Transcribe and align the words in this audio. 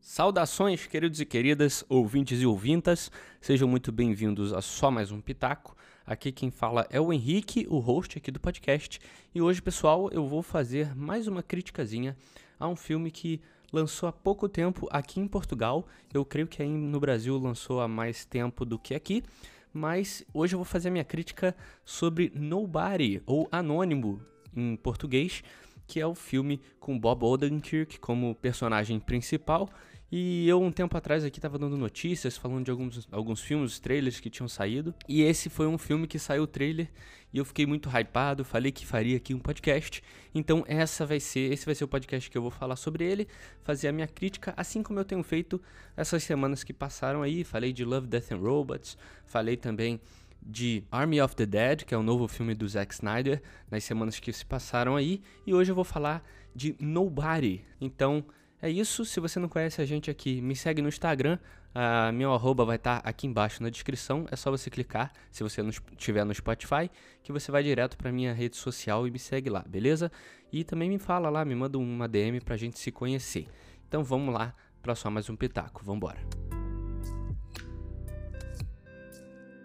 Saudações, 0.00 0.86
queridos 0.86 1.20
e 1.20 1.26
queridas, 1.26 1.84
ouvintes 1.86 2.40
e 2.40 2.46
ouvintas, 2.46 3.12
sejam 3.38 3.68
muito 3.68 3.92
bem-vindos 3.92 4.50
a 4.50 4.62
só 4.62 4.90
mais 4.90 5.12
um 5.12 5.20
Pitaco. 5.20 5.76
Aqui 6.06 6.32
quem 6.32 6.50
fala 6.50 6.86
é 6.88 6.98
o 6.98 7.12
Henrique, 7.12 7.66
o 7.68 7.78
host 7.78 8.16
aqui 8.16 8.30
do 8.30 8.40
podcast, 8.40 8.98
e 9.34 9.42
hoje, 9.42 9.60
pessoal, 9.60 10.08
eu 10.10 10.26
vou 10.26 10.42
fazer 10.42 10.96
mais 10.96 11.28
uma 11.28 11.42
criticazinha 11.42 12.16
a 12.58 12.66
um 12.66 12.74
filme 12.74 13.10
que 13.10 13.42
lançou 13.70 14.08
há 14.08 14.12
pouco 14.12 14.48
tempo 14.48 14.88
aqui 14.90 15.20
em 15.20 15.28
Portugal. 15.28 15.86
Eu 16.12 16.24
creio 16.24 16.48
que 16.48 16.62
aí 16.62 16.68
no 16.68 16.98
Brasil 16.98 17.36
lançou 17.36 17.78
há 17.78 17.86
mais 17.86 18.24
tempo 18.24 18.64
do 18.64 18.78
que 18.78 18.94
aqui, 18.94 19.22
mas 19.70 20.24
hoje 20.32 20.54
eu 20.54 20.58
vou 20.58 20.64
fazer 20.64 20.88
a 20.88 20.92
minha 20.92 21.04
crítica 21.04 21.54
sobre 21.84 22.32
Nobody, 22.34 23.22
ou 23.26 23.46
Anônimo 23.52 24.18
em 24.56 24.76
português, 24.76 25.44
que 25.86 26.00
é 26.00 26.06
o 26.06 26.14
filme 26.14 26.60
com 26.78 26.98
Bob 26.98 27.24
Odenkirk 27.24 27.98
como 27.98 28.34
personagem 28.36 28.98
principal 28.98 29.68
e 30.12 30.48
eu, 30.48 30.60
um 30.60 30.72
tempo 30.72 30.96
atrás, 30.96 31.24
aqui 31.24 31.40
tava 31.40 31.58
dando 31.58 31.76
notícias, 31.76 32.36
falando 32.36 32.64
de 32.64 32.70
alguns, 32.70 33.08
alguns 33.12 33.40
filmes, 33.40 33.78
trailers 33.78 34.18
que 34.18 34.28
tinham 34.28 34.48
saído. 34.48 34.92
E 35.08 35.22
esse 35.22 35.48
foi 35.48 35.68
um 35.68 35.78
filme 35.78 36.06
que 36.08 36.18
saiu 36.18 36.42
o 36.42 36.46
trailer 36.48 36.88
e 37.32 37.38
eu 37.38 37.44
fiquei 37.44 37.64
muito 37.64 37.88
hypado, 37.88 38.44
falei 38.44 38.72
que 38.72 38.84
faria 38.84 39.16
aqui 39.16 39.32
um 39.32 39.38
podcast. 39.38 40.02
Então, 40.34 40.64
essa 40.66 41.06
vai 41.06 41.20
ser, 41.20 41.52
esse 41.52 41.64
vai 41.64 41.76
ser 41.76 41.84
o 41.84 41.88
podcast 41.88 42.28
que 42.28 42.36
eu 42.36 42.42
vou 42.42 42.50
falar 42.50 42.74
sobre 42.74 43.04
ele, 43.04 43.28
fazer 43.62 43.86
a 43.86 43.92
minha 43.92 44.08
crítica, 44.08 44.52
assim 44.56 44.82
como 44.82 44.98
eu 44.98 45.04
tenho 45.04 45.22
feito 45.22 45.62
essas 45.96 46.24
semanas 46.24 46.64
que 46.64 46.72
passaram 46.72 47.22
aí. 47.22 47.44
Falei 47.44 47.72
de 47.72 47.84
Love, 47.84 48.08
Death 48.08 48.32
and 48.32 48.38
Robots, 48.38 48.98
falei 49.24 49.56
também 49.56 50.00
de 50.42 50.82
Army 50.90 51.20
of 51.20 51.36
the 51.36 51.46
Dead, 51.46 51.84
que 51.84 51.94
é 51.94 51.98
o 51.98 52.02
novo 52.02 52.26
filme 52.26 52.54
do 52.54 52.66
Zack 52.66 52.94
Snyder, 52.94 53.42
nas 53.70 53.84
semanas 53.84 54.18
que 54.18 54.32
se 54.32 54.44
passaram 54.44 54.96
aí, 54.96 55.20
e 55.46 55.54
hoje 55.54 55.70
eu 55.70 55.74
vou 55.74 55.84
falar 55.84 56.24
de 56.54 56.74
Nobody. 56.80 57.64
Então, 57.80 58.24
é 58.62 58.70
isso. 58.70 59.04
Se 59.04 59.20
você 59.20 59.38
não 59.38 59.48
conhece 59.48 59.80
a 59.80 59.84
gente 59.84 60.10
aqui, 60.10 60.40
me 60.40 60.54
segue 60.54 60.82
no 60.82 60.88
Instagram. 60.88 61.38
A 61.74 62.10
meu 62.12 62.32
arroba 62.32 62.64
vai 62.64 62.76
estar 62.76 63.00
tá 63.00 63.08
aqui 63.08 63.26
embaixo 63.26 63.62
na 63.62 63.70
descrição. 63.70 64.26
É 64.30 64.36
só 64.36 64.50
você 64.50 64.68
clicar, 64.68 65.12
se 65.30 65.42
você 65.42 65.62
não 65.62 65.70
estiver 65.70 66.24
no 66.24 66.34
Spotify, 66.34 66.90
que 67.22 67.32
você 67.32 67.50
vai 67.50 67.62
direto 67.62 67.96
para 67.96 68.10
minha 68.10 68.32
rede 68.32 68.56
social 68.56 69.06
e 69.06 69.10
me 69.10 69.18
segue 69.18 69.48
lá, 69.48 69.64
beleza? 69.66 70.10
E 70.52 70.64
também 70.64 70.88
me 70.88 70.98
fala 70.98 71.30
lá, 71.30 71.44
me 71.44 71.54
manda 71.54 71.78
uma 71.78 72.08
DM 72.08 72.40
pra 72.40 72.56
gente 72.56 72.78
se 72.78 72.90
conhecer. 72.90 73.46
Então 73.88 74.02
vamos 74.02 74.34
lá 74.34 74.54
para 74.82 74.94
só 74.94 75.10
mais 75.10 75.30
um 75.30 75.36
pitaco. 75.36 75.84
Vambora. 75.84 76.20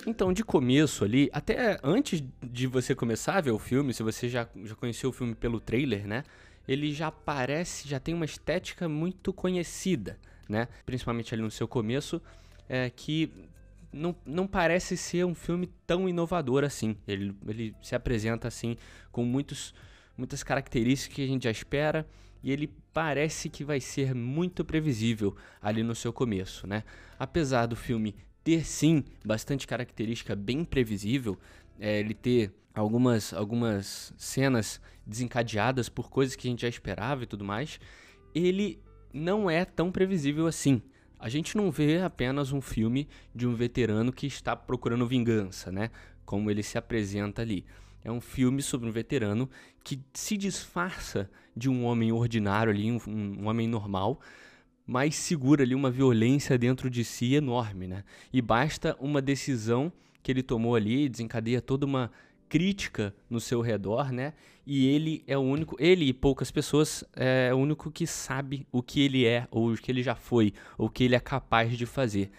Então, 0.08 0.32
de 0.32 0.44
começo 0.44 1.04
ali, 1.04 1.30
até 1.34 1.80
antes 1.84 2.24
de 2.44 2.68
você 2.68 2.94
começar 2.94 3.38
a 3.38 3.42
ver 3.42 3.52
o 3.52 3.58
filme, 3.58 3.92
se 3.92 4.04
você 4.04 4.30
já, 4.30 4.48
já 4.64 4.76
conheceu 4.76 5.10
o 5.10 5.14
filme 5.14 5.34
pelo 5.34 5.60
trailer, 5.60 6.08
né? 6.08 6.24
Ele 6.68 6.94
já 6.94 7.12
parece, 7.12 7.88
já 7.88 8.00
tem 8.00 8.14
uma 8.14 8.26
estética 8.26 8.88
muito 8.90 9.32
conhecida, 9.32 10.18
né? 10.48 10.68
Principalmente 10.86 11.34
ali 11.34 11.42
no 11.42 11.52
seu 11.52 11.68
começo, 11.68 12.22
é, 12.68 12.90
que 12.90 13.32
não, 13.92 14.16
não 14.26 14.46
parece 14.46 14.98
ser 14.98 15.26
um 15.26 15.34
filme 15.34 15.68
tão 15.88 16.08
inovador 16.10 16.64
assim. 16.64 16.98
Ele, 17.08 17.36
ele 17.48 17.76
se 17.82 17.96
apresenta 17.96 18.48
assim 18.48 18.76
com 19.12 19.24
muitos, 19.24 19.74
muitas 20.18 20.44
características 20.44 21.16
que 21.16 21.24
a 21.24 21.28
gente 21.28 21.44
já 21.44 21.52
espera 21.52 22.06
e 22.44 22.52
ele 22.52 22.72
parece 22.94 23.50
que 23.50 23.64
vai 23.64 23.80
ser 23.80 24.14
muito 24.14 24.64
previsível 24.64 25.36
ali 25.62 25.82
no 25.82 25.96
seu 25.96 26.14
começo, 26.14 26.68
né? 26.68 26.84
Apesar 27.18 27.66
do 27.66 27.76
filme 27.76 28.16
ter 28.44 28.64
sim 28.64 29.04
bastante 29.26 29.66
característica 29.66 30.36
bem 30.36 30.64
previsível, 30.64 31.40
é, 31.80 32.00
ele 32.00 32.14
ter 32.14 32.54
algumas, 32.76 33.34
algumas 33.34 34.14
cenas 34.18 34.82
desencadeadas 35.06 35.88
por 35.88 36.10
coisas 36.10 36.36
que 36.36 36.48
a 36.48 36.52
gente 36.52 36.64
já 36.64 36.68
esperava 36.68 37.24
e 37.24 37.28
tudo 37.28 37.46
mais, 37.46 37.80
ele 38.34 38.80
não 39.14 39.50
é 39.50 39.64
tão 39.64 39.92
previsível 39.92 40.46
assim. 40.46 40.82
A 41.18 41.30
gente 41.30 41.56
não 41.56 41.72
vê 41.72 42.02
apenas 42.02 42.52
um 42.52 42.60
filme 42.60 43.08
de 43.34 43.48
um 43.48 43.56
veterano 43.56 44.12
que 44.12 44.28
está 44.28 44.56
procurando 44.56 45.08
vingança, 45.08 45.72
né? 45.72 45.90
Como 46.26 46.52
ele 46.52 46.62
se 46.62 46.78
apresenta 46.78 47.42
ali. 47.42 47.66
É 48.04 48.12
um 48.12 48.22
filme 48.22 48.62
sobre 48.62 48.88
um 48.88 48.92
veterano 48.92 49.50
que 49.84 50.00
se 50.14 50.38
disfarça 50.38 51.30
de 51.56 51.70
um 51.70 51.86
homem 51.86 52.12
ordinário 52.12 52.72
ali, 52.72 52.92
um, 52.92 53.00
um 53.08 53.48
homem 53.48 53.68
normal, 53.68 54.20
mas 54.86 55.16
segura 55.16 55.64
ali 55.64 55.74
uma 55.74 55.90
violência 55.90 56.58
dentro 56.58 56.90
de 56.90 57.04
si 57.04 57.34
enorme, 57.34 57.88
né? 57.88 58.04
E 58.32 58.42
basta 58.42 58.96
uma 59.00 59.22
decisão 59.22 59.92
que 60.22 60.32
ele 60.32 60.44
tomou 60.44 60.76
ali, 60.76 61.08
desencadeia 61.08 61.62
toda 61.62 61.86
uma 61.86 62.12
crítica 62.56 63.14
no 63.30 63.42
seu 63.42 63.60
redor, 63.60 64.14
né? 64.14 64.32
E 64.66 64.88
ele 64.88 65.26
é 65.28 65.38
o 65.38 65.42
único, 65.42 65.76
ele 65.78 66.06
e 66.06 66.14
poucas 66.14 66.50
pessoas 66.50 67.04
é 67.14 67.54
o 67.54 67.58
único 67.58 67.92
que 67.92 68.08
sabe 68.08 68.66
o 68.72 68.82
que 68.82 69.02
ele 69.02 69.26
é, 69.26 69.46
ou 69.52 69.74
o 69.74 69.78
que 69.78 69.92
ele 69.92 70.02
já 70.02 70.16
foi, 70.16 70.54
ou 70.78 70.88
o 70.88 70.90
que 70.90 71.04
ele 71.04 71.16
é 71.16 71.20
capaz 71.20 71.78
de 71.78 71.86
fazer. 71.86 72.32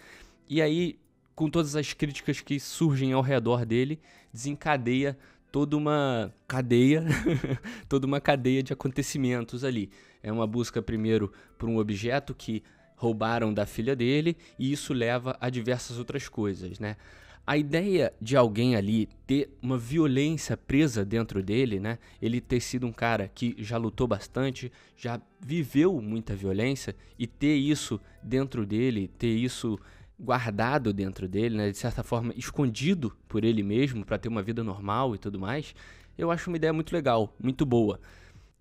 E 0.49 0.59
aí, 0.59 0.97
com 1.35 1.51
todas 1.51 1.75
as 1.75 1.93
críticas 1.93 2.41
que 2.41 2.59
surgem 2.59 3.13
ao 3.13 3.21
redor 3.21 3.63
dele, 3.63 3.99
desencadeia 4.33 5.15
toda 5.51 5.77
uma 5.77 6.33
cadeia, 6.47 7.05
toda 7.87 8.07
uma 8.07 8.19
cadeia 8.19 8.63
de 8.63 8.73
acontecimentos 8.73 9.63
ali. 9.63 9.91
É 10.23 10.31
uma 10.31 10.47
busca 10.47 10.81
primeiro 10.81 11.31
por 11.59 11.69
um 11.69 11.77
objeto 11.77 12.33
que 12.33 12.63
roubaram 12.95 13.53
da 13.53 13.67
filha 13.67 13.95
dele 13.95 14.35
e 14.57 14.71
isso 14.71 14.95
leva 14.95 15.37
a 15.39 15.47
diversas 15.47 15.99
outras 15.99 16.27
coisas, 16.27 16.79
né? 16.79 16.97
A 17.47 17.55
ideia 17.55 18.13
de 18.21 18.35
alguém 18.35 18.75
ali 18.75 19.07
ter 19.25 19.49
uma 19.61 19.77
violência 19.77 20.57
presa 20.57 21.05
dentro 21.05 21.41
dele, 21.41 21.79
né? 21.79 21.97
Ele 22.21 22.41
ter 22.41 22.59
sido 22.59 22.85
um 22.85 22.91
cara 22.91 23.31
que 23.33 23.55
já 23.59 23.77
lutou 23.77 24.05
bastante, 24.05 24.69
já 24.97 25.21
viveu 25.39 26.01
muita 26.01 26.35
violência 26.35 26.93
e 27.17 27.25
ter 27.25 27.55
isso 27.55 28.01
dentro 28.21 28.65
dele, 28.65 29.09
ter 29.17 29.33
isso 29.33 29.79
guardado 30.19 30.91
dentro 30.91 31.25
dele, 31.25 31.55
né? 31.55 31.71
De 31.71 31.77
certa 31.77 32.03
forma 32.03 32.33
escondido 32.35 33.15
por 33.29 33.45
ele 33.45 33.63
mesmo 33.63 34.03
para 34.03 34.17
ter 34.17 34.27
uma 34.27 34.43
vida 34.43 34.61
normal 34.61 35.15
e 35.15 35.17
tudo 35.17 35.39
mais, 35.39 35.73
eu 36.17 36.29
acho 36.29 36.49
uma 36.49 36.57
ideia 36.57 36.73
muito 36.73 36.91
legal, 36.91 37.33
muito 37.41 37.65
boa. 37.65 37.97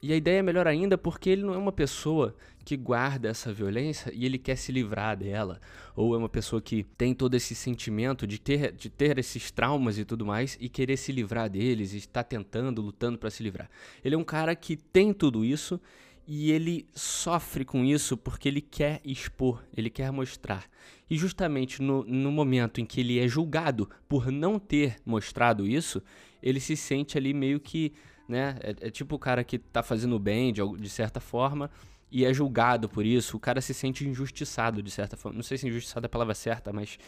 E 0.03 0.13
a 0.13 0.17
ideia 0.17 0.39
é 0.41 0.43
melhor 0.43 0.67
ainda 0.67 0.99
porque 0.99 1.31
ele 1.31 1.43
não 1.43 1.55
é 1.55 1.59
uma 1.59 1.73
pessoa 1.73 2.37
que 2.65 2.77
guarda 2.77 3.29
essa 3.29 3.53
violência 3.53 4.13
e 4.15 4.27
ele 4.27 4.39
quer 4.39 4.57
se 4.57 4.73
livrar 4.73 5.17
dela, 5.17 5.61
ou 5.95 6.15
é 6.15 6.19
uma 6.19 6.29
pessoa 6.29 6.61
que 6.61 6.83
tem 6.83 7.15
todo 7.15 7.35
esse 7.35 7.55
sentimento 7.55 8.27
de 8.27 8.41
ter, 8.41 8.73
de 8.73 8.91
ter 8.91 9.19
esses 9.19 9.51
traumas 9.51 9.99
e 9.99 10.05
tudo 10.05 10.27
mais 10.27 10.59
e 10.61 10.69
querer 10.69 10.97
se 10.97 11.13
livrar 11.13 11.49
deles 11.49 11.93
e 11.93 11.99
está 11.99 12.23
tentando, 12.25 12.83
lutando 12.83 13.19
para 13.19 13.31
se 13.31 13.43
livrar. 13.43 13.71
Ele 14.05 14.15
é 14.17 14.19
um 14.19 14.25
cara 14.25 14.55
que 14.55 14.77
tem 14.77 15.13
tudo 15.13 15.45
isso 15.45 15.81
e 16.27 16.51
ele 16.51 16.87
sofre 16.95 17.65
com 17.65 17.85
isso 17.85 18.17
porque 18.17 18.49
ele 18.49 18.61
quer 18.61 19.01
expor, 19.05 19.63
ele 19.77 19.89
quer 19.89 20.11
mostrar. 20.11 20.69
E 21.09 21.17
justamente 21.17 21.81
no, 21.81 22.03
no 22.05 22.33
momento 22.33 22.81
em 22.81 22.85
que 22.85 23.01
ele 23.01 23.19
é 23.19 23.29
julgado 23.29 23.89
por 24.09 24.31
não 24.31 24.59
ter 24.59 24.97
mostrado 25.05 25.67
isso, 25.67 26.03
ele 26.43 26.59
se 26.59 26.77
sente 26.77 27.17
ali 27.17 27.33
meio 27.33 27.61
que 27.61 27.93
né? 28.29 28.57
É, 28.61 28.89
é, 28.89 28.91
tipo 28.91 29.15
o 29.15 29.19
cara 29.19 29.45
que 29.45 29.59
tá 29.59 29.83
fazendo 29.83 30.19
bem 30.19 30.53
de, 30.53 30.61
de 30.79 30.89
certa 30.89 31.21
forma 31.21 31.71
e 32.11 32.25
é 32.25 32.33
julgado 32.33 32.89
por 32.89 33.05
isso. 33.05 33.37
O 33.37 33.41
cara 33.41 33.61
se 33.61 33.75
sente 33.75 34.07
injustiçado 34.07 34.83
de 34.83 34.91
certa 34.91 35.17
forma. 35.17 35.37
Não 35.37 35.43
sei 35.43 35.59
se 35.59 35.67
injustiçado 35.67 36.07
é 36.07 36.09
a 36.09 36.11
palavra 36.11 36.35
certa, 36.35 36.73
mas 36.73 36.99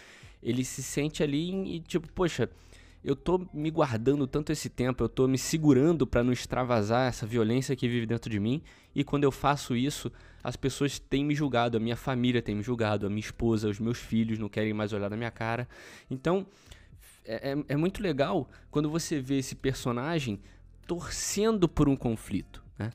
ele 0.42 0.64
se 0.64 0.82
sente 0.82 1.22
ali 1.22 1.76
e 1.76 1.80
tipo, 1.80 2.08
poxa, 2.12 2.48
eu 3.04 3.14
tô 3.14 3.46
me 3.52 3.70
guardando 3.70 4.26
tanto 4.26 4.52
esse 4.52 4.68
tempo, 4.68 5.04
eu 5.04 5.08
tô 5.08 5.28
me 5.28 5.38
segurando 5.38 6.06
para 6.06 6.22
não 6.24 6.32
extravasar 6.32 7.08
essa 7.08 7.26
violência 7.26 7.76
que 7.76 7.88
vive 7.88 8.06
dentro 8.06 8.30
de 8.30 8.40
mim, 8.40 8.62
e 8.94 9.04
quando 9.04 9.24
eu 9.24 9.30
faço 9.30 9.76
isso, 9.76 10.10
as 10.42 10.56
pessoas 10.56 10.98
têm 10.98 11.24
me 11.24 11.34
julgado, 11.34 11.76
a 11.76 11.80
minha 11.80 11.96
família 11.96 12.42
tem 12.42 12.54
me 12.54 12.62
julgado, 12.62 13.06
a 13.06 13.08
minha 13.08 13.20
esposa, 13.20 13.68
os 13.68 13.78
meus 13.78 13.98
filhos 13.98 14.38
não 14.38 14.48
querem 14.48 14.72
mais 14.72 14.92
olhar 14.92 15.10
na 15.10 15.16
minha 15.16 15.30
cara. 15.30 15.68
Então, 16.10 16.46
é, 17.24 17.52
é, 17.52 17.64
é 17.68 17.76
muito 17.76 18.02
legal 18.02 18.48
quando 18.70 18.90
você 18.90 19.20
vê 19.20 19.38
esse 19.38 19.54
personagem 19.54 20.40
torcendo 20.86 21.68
por 21.68 21.88
um 21.88 21.94
conflito. 21.94 22.64
Né? 22.78 22.90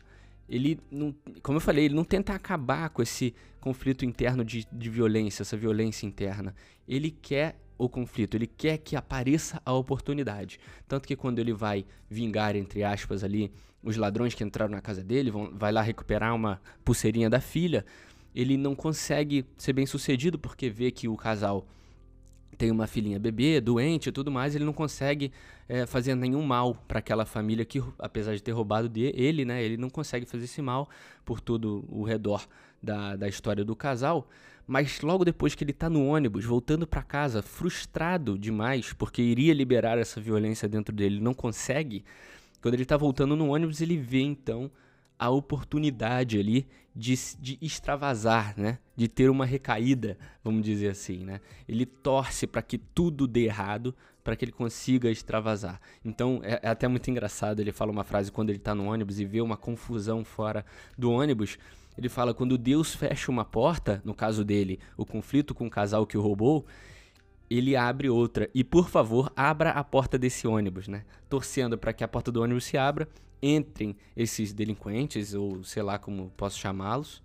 Ele, 0.49 0.79
não, 0.89 1.15
como 1.41 1.57
eu 1.57 1.61
falei, 1.61 1.85
ele 1.85 1.93
não 1.93 2.03
tenta 2.03 2.33
acabar 2.33 2.89
com 2.89 3.01
esse 3.01 3.35
conflito 3.61 4.03
interno 4.03 4.43
de, 4.43 4.67
de 4.71 4.89
violência, 4.89 5.43
essa 5.43 5.55
violência 5.55 6.05
interna. 6.05 6.55
Ele 6.87 7.11
quer 7.11 7.62
o 7.77 7.89
conflito, 7.89 8.35
ele 8.35 8.47
quer 8.47 8.77
que 8.77 8.95
apareça 8.95 9.61
a 9.65 9.73
oportunidade. 9.73 10.59
Tanto 10.87 11.07
que 11.07 11.15
quando 11.15 11.39
ele 11.39 11.53
vai 11.53 11.85
vingar, 12.09 12.55
entre 12.55 12.83
aspas, 12.83 13.23
ali, 13.23 13.51
os 13.83 13.97
ladrões 13.97 14.33
que 14.33 14.43
entraram 14.43 14.71
na 14.71 14.81
casa 14.81 15.03
dele, 15.03 15.29
vão, 15.29 15.51
vai 15.53 15.71
lá 15.71 15.81
recuperar 15.81 16.33
uma 16.33 16.61
pulseirinha 16.85 17.29
da 17.29 17.41
filha, 17.41 17.85
ele 18.33 18.57
não 18.57 18.73
consegue 18.73 19.45
ser 19.57 19.73
bem 19.73 19.85
sucedido 19.85 20.39
porque 20.39 20.69
vê 20.69 20.89
que 20.89 21.07
o 21.07 21.15
casal 21.15 21.67
tem 22.57 22.71
uma 22.71 22.87
filhinha 22.87 23.19
bebê, 23.19 23.59
doente 23.59 24.09
e 24.09 24.11
tudo 24.11 24.31
mais, 24.31 24.55
ele 24.55 24.63
não 24.63 24.73
consegue 24.73 25.31
é, 25.67 25.85
fazer 25.85 26.15
nenhum 26.15 26.43
mal 26.43 26.75
para 26.87 26.99
aquela 26.99 27.25
família 27.25 27.65
que, 27.65 27.83
apesar 27.99 28.35
de 28.35 28.43
ter 28.43 28.51
roubado 28.51 28.87
dele, 28.87 29.43
né, 29.43 29.63
ele 29.63 29.77
não 29.77 29.89
consegue 29.89 30.25
fazer 30.25 30.45
esse 30.45 30.61
mal 30.61 30.87
por 31.25 31.41
todo 31.41 31.83
o 31.89 32.03
redor 32.03 32.47
da, 32.81 33.15
da 33.15 33.27
história 33.27 33.63
do 33.63 33.75
casal. 33.75 34.27
Mas 34.65 35.01
logo 35.01 35.25
depois 35.25 35.55
que 35.55 35.63
ele 35.63 35.71
está 35.71 35.89
no 35.89 36.05
ônibus, 36.05 36.45
voltando 36.45 36.87
para 36.87 37.03
casa, 37.03 37.41
frustrado 37.41 38.37
demais, 38.37 38.93
porque 38.93 39.21
iria 39.21 39.53
liberar 39.53 39.97
essa 39.97 40.21
violência 40.21 40.67
dentro 40.69 40.95
dele, 40.95 41.19
não 41.19 41.33
consegue. 41.33 42.03
Quando 42.61 42.75
ele 42.75 42.83
está 42.83 42.95
voltando 42.95 43.35
no 43.35 43.53
ônibus, 43.53 43.81
ele 43.81 43.97
vê 43.97 44.21
então 44.21 44.71
a 45.19 45.29
oportunidade 45.29 46.39
ali 46.39 46.67
de, 46.95 47.15
de 47.39 47.57
extravasar, 47.61 48.53
né? 48.57 48.79
De 48.95 49.07
ter 49.07 49.29
uma 49.29 49.45
recaída, 49.45 50.17
vamos 50.43 50.63
dizer 50.63 50.89
assim, 50.89 51.23
né? 51.23 51.41
Ele 51.67 51.85
torce 51.85 52.45
para 52.47 52.61
que 52.61 52.77
tudo 52.77 53.27
dê 53.27 53.45
errado, 53.45 53.93
para 54.23 54.35
que 54.35 54.45
ele 54.45 54.51
consiga 54.51 55.09
extravasar. 55.09 55.81
Então 56.05 56.39
é, 56.43 56.59
é, 56.63 56.69
até 56.69 56.87
muito 56.87 57.09
engraçado. 57.09 57.59
Ele 57.59 57.71
fala 57.71 57.91
uma 57.91 58.03
frase 58.03 58.31
quando 58.31 58.49
ele 58.49 58.59
está 58.59 58.73
no 58.73 58.85
ônibus 58.85 59.19
e 59.19 59.25
vê 59.25 59.41
uma 59.41 59.57
confusão 59.57 60.23
fora 60.23 60.65
do 60.97 61.11
ônibus. 61.11 61.57
Ele 61.97 62.09
fala: 62.09 62.33
quando 62.33 62.57
Deus 62.57 62.93
fecha 62.95 63.31
uma 63.31 63.45
porta, 63.45 64.01
no 64.03 64.13
caso 64.13 64.43
dele, 64.43 64.79
o 64.97 65.05
conflito 65.05 65.53
com 65.53 65.67
o 65.67 65.69
casal 65.69 66.05
que 66.05 66.17
o 66.17 66.21
roubou, 66.21 66.65
ele 67.49 67.75
abre 67.75 68.09
outra. 68.09 68.49
E 68.53 68.63
por 68.63 68.89
favor, 68.89 69.31
abra 69.35 69.71
a 69.71 69.83
porta 69.83 70.17
desse 70.17 70.47
ônibus, 70.47 70.87
né? 70.87 71.03
Torcendo 71.29 71.77
para 71.77 71.93
que 71.93 72.03
a 72.03 72.07
porta 72.07 72.31
do 72.31 72.41
ônibus 72.41 72.65
se 72.65 72.77
abra, 72.77 73.07
entrem 73.41 73.95
esses 74.15 74.53
delinquentes, 74.53 75.33
ou 75.33 75.63
sei 75.63 75.83
lá 75.83 75.99
como 75.99 76.31
posso 76.35 76.59
chamá-los. 76.59 77.21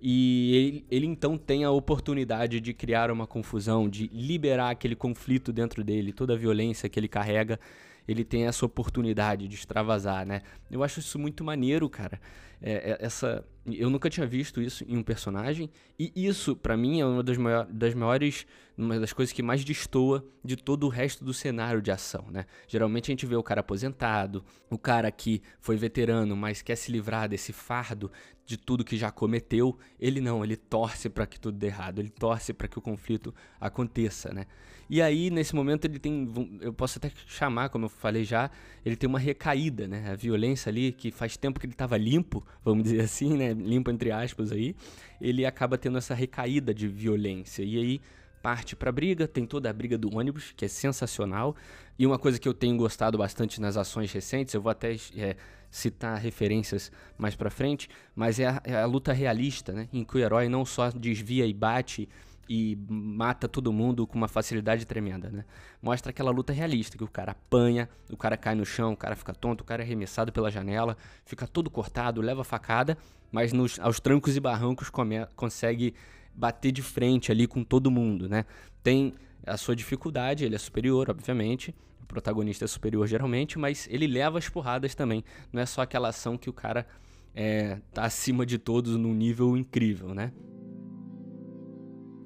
E 0.00 0.54
ele, 0.54 0.86
ele, 0.90 1.06
então 1.06 1.38
tem 1.38 1.64
a 1.64 1.70
oportunidade 1.70 2.60
de 2.60 2.74
criar 2.74 3.10
uma 3.10 3.26
confusão, 3.26 3.88
de 3.88 4.08
liberar 4.08 4.70
aquele 4.70 4.94
conflito 4.94 5.52
dentro 5.52 5.82
dele, 5.82 6.12
toda 6.12 6.34
a 6.34 6.36
violência 6.36 6.88
que 6.88 7.00
ele 7.00 7.08
carrega, 7.08 7.58
ele 8.06 8.24
tem 8.24 8.46
essa 8.46 8.64
oportunidade 8.64 9.48
de 9.48 9.54
extravasar, 9.54 10.26
né? 10.26 10.42
Eu 10.70 10.84
acho 10.84 11.00
isso 11.00 11.18
muito 11.18 11.42
maneiro, 11.42 11.88
cara. 11.88 12.20
É, 12.60 12.92
é, 12.92 12.98
essa 13.00 13.44
eu 13.66 13.90
nunca 13.90 14.08
tinha 14.08 14.26
visto 14.26 14.62
isso 14.62 14.84
em 14.88 14.96
um 14.96 15.02
personagem 15.02 15.68
e 15.98 16.12
isso 16.14 16.54
para 16.54 16.76
mim 16.76 17.00
é 17.00 17.06
uma 17.06 17.22
das, 17.22 17.36
maior, 17.36 17.66
das 17.66 17.94
maiores 17.94 18.46
uma 18.78 19.00
das 19.00 19.12
coisas 19.12 19.32
que 19.32 19.42
mais 19.42 19.64
destoa 19.64 20.24
de 20.44 20.56
todo 20.56 20.84
o 20.84 20.88
resto 20.88 21.24
do 21.24 21.32
cenário 21.32 21.80
de 21.80 21.90
ação, 21.90 22.26
né? 22.30 22.44
Geralmente 22.68 23.10
a 23.10 23.12
gente 23.12 23.24
vê 23.24 23.34
o 23.34 23.42
cara 23.42 23.60
aposentado, 23.60 24.44
o 24.70 24.76
cara 24.76 25.10
que 25.10 25.42
foi 25.60 25.76
veterano, 25.76 26.36
mas 26.36 26.60
quer 26.60 26.76
se 26.76 26.92
livrar 26.92 27.28
desse 27.28 27.52
fardo 27.52 28.12
de 28.44 28.56
tudo 28.58 28.84
que 28.84 28.96
já 28.96 29.10
cometeu. 29.10 29.78
Ele 29.98 30.20
não, 30.20 30.44
ele 30.44 30.56
torce 30.56 31.08
para 31.08 31.26
que 31.26 31.40
tudo 31.40 31.56
dê 31.56 31.68
errado, 31.68 32.00
ele 32.00 32.10
torce 32.10 32.52
para 32.52 32.68
que 32.68 32.78
o 32.78 32.82
conflito 32.82 33.34
aconteça, 33.58 34.32
né? 34.32 34.46
E 34.88 35.02
aí, 35.02 35.30
nesse 35.30 35.54
momento, 35.54 35.84
ele 35.84 35.98
tem. 35.98 36.30
Eu 36.60 36.72
posso 36.72 36.98
até 36.98 37.10
chamar, 37.26 37.70
como 37.70 37.86
eu 37.86 37.88
falei 37.88 38.22
já, 38.22 38.50
ele 38.84 38.94
tem 38.94 39.08
uma 39.08 39.18
recaída, 39.18 39.88
né? 39.88 40.10
A 40.12 40.14
violência 40.14 40.70
ali, 40.70 40.92
que 40.92 41.10
faz 41.10 41.36
tempo 41.36 41.58
que 41.58 41.66
ele 41.66 41.72
estava 41.72 41.96
limpo, 41.96 42.45
vamos 42.64 42.84
dizer 42.84 43.00
assim, 43.02 43.36
né? 43.36 43.52
Limpo 43.52 43.90
entre 43.90 44.10
aspas 44.10 44.52
aí. 44.52 44.74
Ele 45.20 45.44
acaba 45.44 45.78
tendo 45.78 45.98
essa 45.98 46.14
recaída 46.14 46.74
de 46.74 46.88
violência. 46.88 47.62
E 47.62 47.78
aí 47.78 48.00
parte 48.46 48.76
para 48.76 48.92
briga, 48.92 49.26
tem 49.26 49.44
toda 49.44 49.68
a 49.68 49.72
briga 49.72 49.98
do 49.98 50.16
ônibus, 50.16 50.52
que 50.56 50.64
é 50.64 50.68
sensacional. 50.68 51.56
E 51.98 52.06
uma 52.06 52.16
coisa 52.16 52.38
que 52.38 52.46
eu 52.48 52.54
tenho 52.54 52.76
gostado 52.76 53.18
bastante 53.18 53.60
nas 53.60 53.76
ações 53.76 54.12
recentes, 54.12 54.54
eu 54.54 54.62
vou 54.62 54.70
até 54.70 54.94
é, 55.16 55.34
citar 55.68 56.16
referências 56.18 56.92
mais 57.18 57.34
para 57.34 57.50
frente, 57.50 57.88
mas 58.14 58.38
é 58.38 58.46
a, 58.46 58.62
é 58.62 58.76
a, 58.76 58.86
luta 58.86 59.12
realista, 59.12 59.72
né? 59.72 59.88
Em 59.92 60.04
que 60.04 60.16
o 60.16 60.20
herói 60.20 60.48
não 60.48 60.64
só 60.64 60.90
desvia 60.90 61.44
e 61.44 61.52
bate 61.52 62.08
e 62.48 62.78
mata 62.88 63.48
todo 63.48 63.72
mundo 63.72 64.06
com 64.06 64.16
uma 64.16 64.28
facilidade 64.28 64.86
tremenda, 64.86 65.30
né? 65.30 65.44
Mostra 65.82 66.10
aquela 66.10 66.30
luta 66.30 66.52
realista, 66.52 66.96
que 66.96 67.04
o 67.04 67.08
cara 67.08 67.32
apanha, 67.32 67.88
o 68.10 68.16
cara 68.16 68.36
cai 68.36 68.54
no 68.54 68.64
chão, 68.64 68.92
o 68.92 68.96
cara 68.96 69.16
fica 69.16 69.32
tonto, 69.32 69.62
o 69.62 69.64
cara 69.64 69.82
é 69.82 69.84
arremessado 69.84 70.32
pela 70.32 70.50
janela, 70.50 70.96
fica 71.24 71.46
todo 71.46 71.70
cortado, 71.70 72.20
leva 72.20 72.44
facada, 72.44 72.96
mas 73.32 73.52
nos, 73.52 73.78
aos 73.80 73.98
trancos 73.98 74.36
e 74.36 74.40
barrancos 74.40 74.90
come, 74.90 75.26
consegue 75.34 75.94
bater 76.34 76.70
de 76.70 76.82
frente 76.82 77.32
ali 77.32 77.46
com 77.46 77.64
todo 77.64 77.90
mundo, 77.90 78.28
né? 78.28 78.44
Tem 78.82 79.14
a 79.46 79.56
sua 79.56 79.74
dificuldade, 79.74 80.44
ele 80.44 80.54
é 80.54 80.58
superior, 80.58 81.10
obviamente, 81.10 81.74
o 82.02 82.06
protagonista 82.06 82.64
é 82.64 82.68
superior 82.68 83.06
geralmente, 83.06 83.58
mas 83.58 83.88
ele 83.90 84.06
leva 84.06 84.38
as 84.38 84.48
porradas 84.48 84.94
também, 84.94 85.24
não 85.52 85.60
é 85.60 85.66
só 85.66 85.82
aquela 85.82 86.08
ação 86.08 86.36
que 86.38 86.48
o 86.48 86.52
cara 86.52 86.86
é, 87.34 87.80
tá 87.92 88.04
acima 88.04 88.46
de 88.46 88.58
todos 88.58 88.96
num 88.96 89.12
nível 89.12 89.56
incrível, 89.56 90.14
né? 90.14 90.32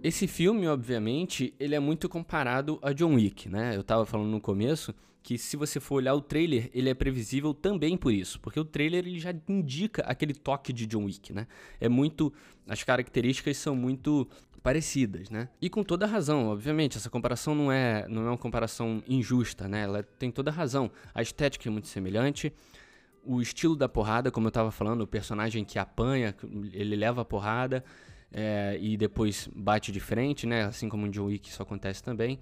Esse 0.02 0.26
filme, 0.26 0.67
obviamente, 0.67 1.55
ele 1.61 1.75
é 1.75 1.81
muito 1.81 2.08
comparado 2.08 2.79
a 2.82 2.93
John 2.93 3.14
Wick, 3.14 3.49
né? 3.49 3.76
Eu 3.76 3.85
tava 3.85 4.06
falando 4.06 4.29
no 4.29 4.41
começo 4.41 4.94
que 5.23 5.37
se 5.37 5.56
você 5.56 5.79
for 5.79 5.97
olhar 5.97 6.14
o 6.14 6.20
trailer, 6.23 6.70
ele 6.73 6.88
é 6.88 6.94
previsível 6.94 7.52
também 7.52 7.97
por 7.97 8.12
isso, 8.12 8.41
porque 8.41 8.58
o 8.58 8.64
trailer 8.64 9.06
ele 9.06 9.19
já 9.19 9.35
indica 9.49 10.02
aquele 10.02 10.32
toque 10.32 10.73
de 10.73 10.87
John 10.87 11.05
Wick, 11.05 11.32
né? 11.32 11.47
É 11.79 11.88
muito 11.88 12.32
as 12.67 12.82
características 12.82 13.58
são 13.58 13.76
muito 13.76 14.26
parecidas, 14.62 15.29
né? 15.29 15.49
E 15.61 15.69
com 15.69 15.82
toda 15.82 16.06
razão, 16.06 16.49
obviamente, 16.49 16.96
essa 16.96 17.11
comparação 17.11 17.55
não 17.55 17.70
é 17.70 18.08
não 18.08 18.23
é 18.23 18.31
uma 18.31 18.38
comparação 18.38 19.03
injusta, 19.06 19.69
né? 19.69 19.82
Ela 19.82 20.03
tem 20.03 20.31
toda 20.31 20.50
razão. 20.50 20.91
A 21.14 21.20
estética 21.20 21.69
é 21.69 21.70
muito 21.70 21.88
semelhante, 21.88 22.53
o 23.23 23.41
estilo 23.43 23.76
da 23.76 23.88
porrada, 23.88 24.31
como 24.31 24.46
eu 24.46 24.50
tava 24.50 24.70
falando, 24.70 25.03
o 25.03 25.06
personagem 25.06 25.64
que 25.64 25.79
apanha, 25.79 26.35
ele 26.73 26.96
leva 26.96 27.20
a 27.20 27.25
porrada, 27.25 27.85
é, 28.32 28.79
e 28.81 28.97
depois 28.97 29.49
bate 29.55 29.91
de 29.93 30.00
frente, 30.00 30.47
né? 30.47 30.65
Assim 30.65 30.88
como 30.88 31.06
em 31.06 31.11
John 31.11 31.27
Wick 31.27 31.49
isso 31.49 31.62
acontece 31.62 32.03
também. 32.03 32.38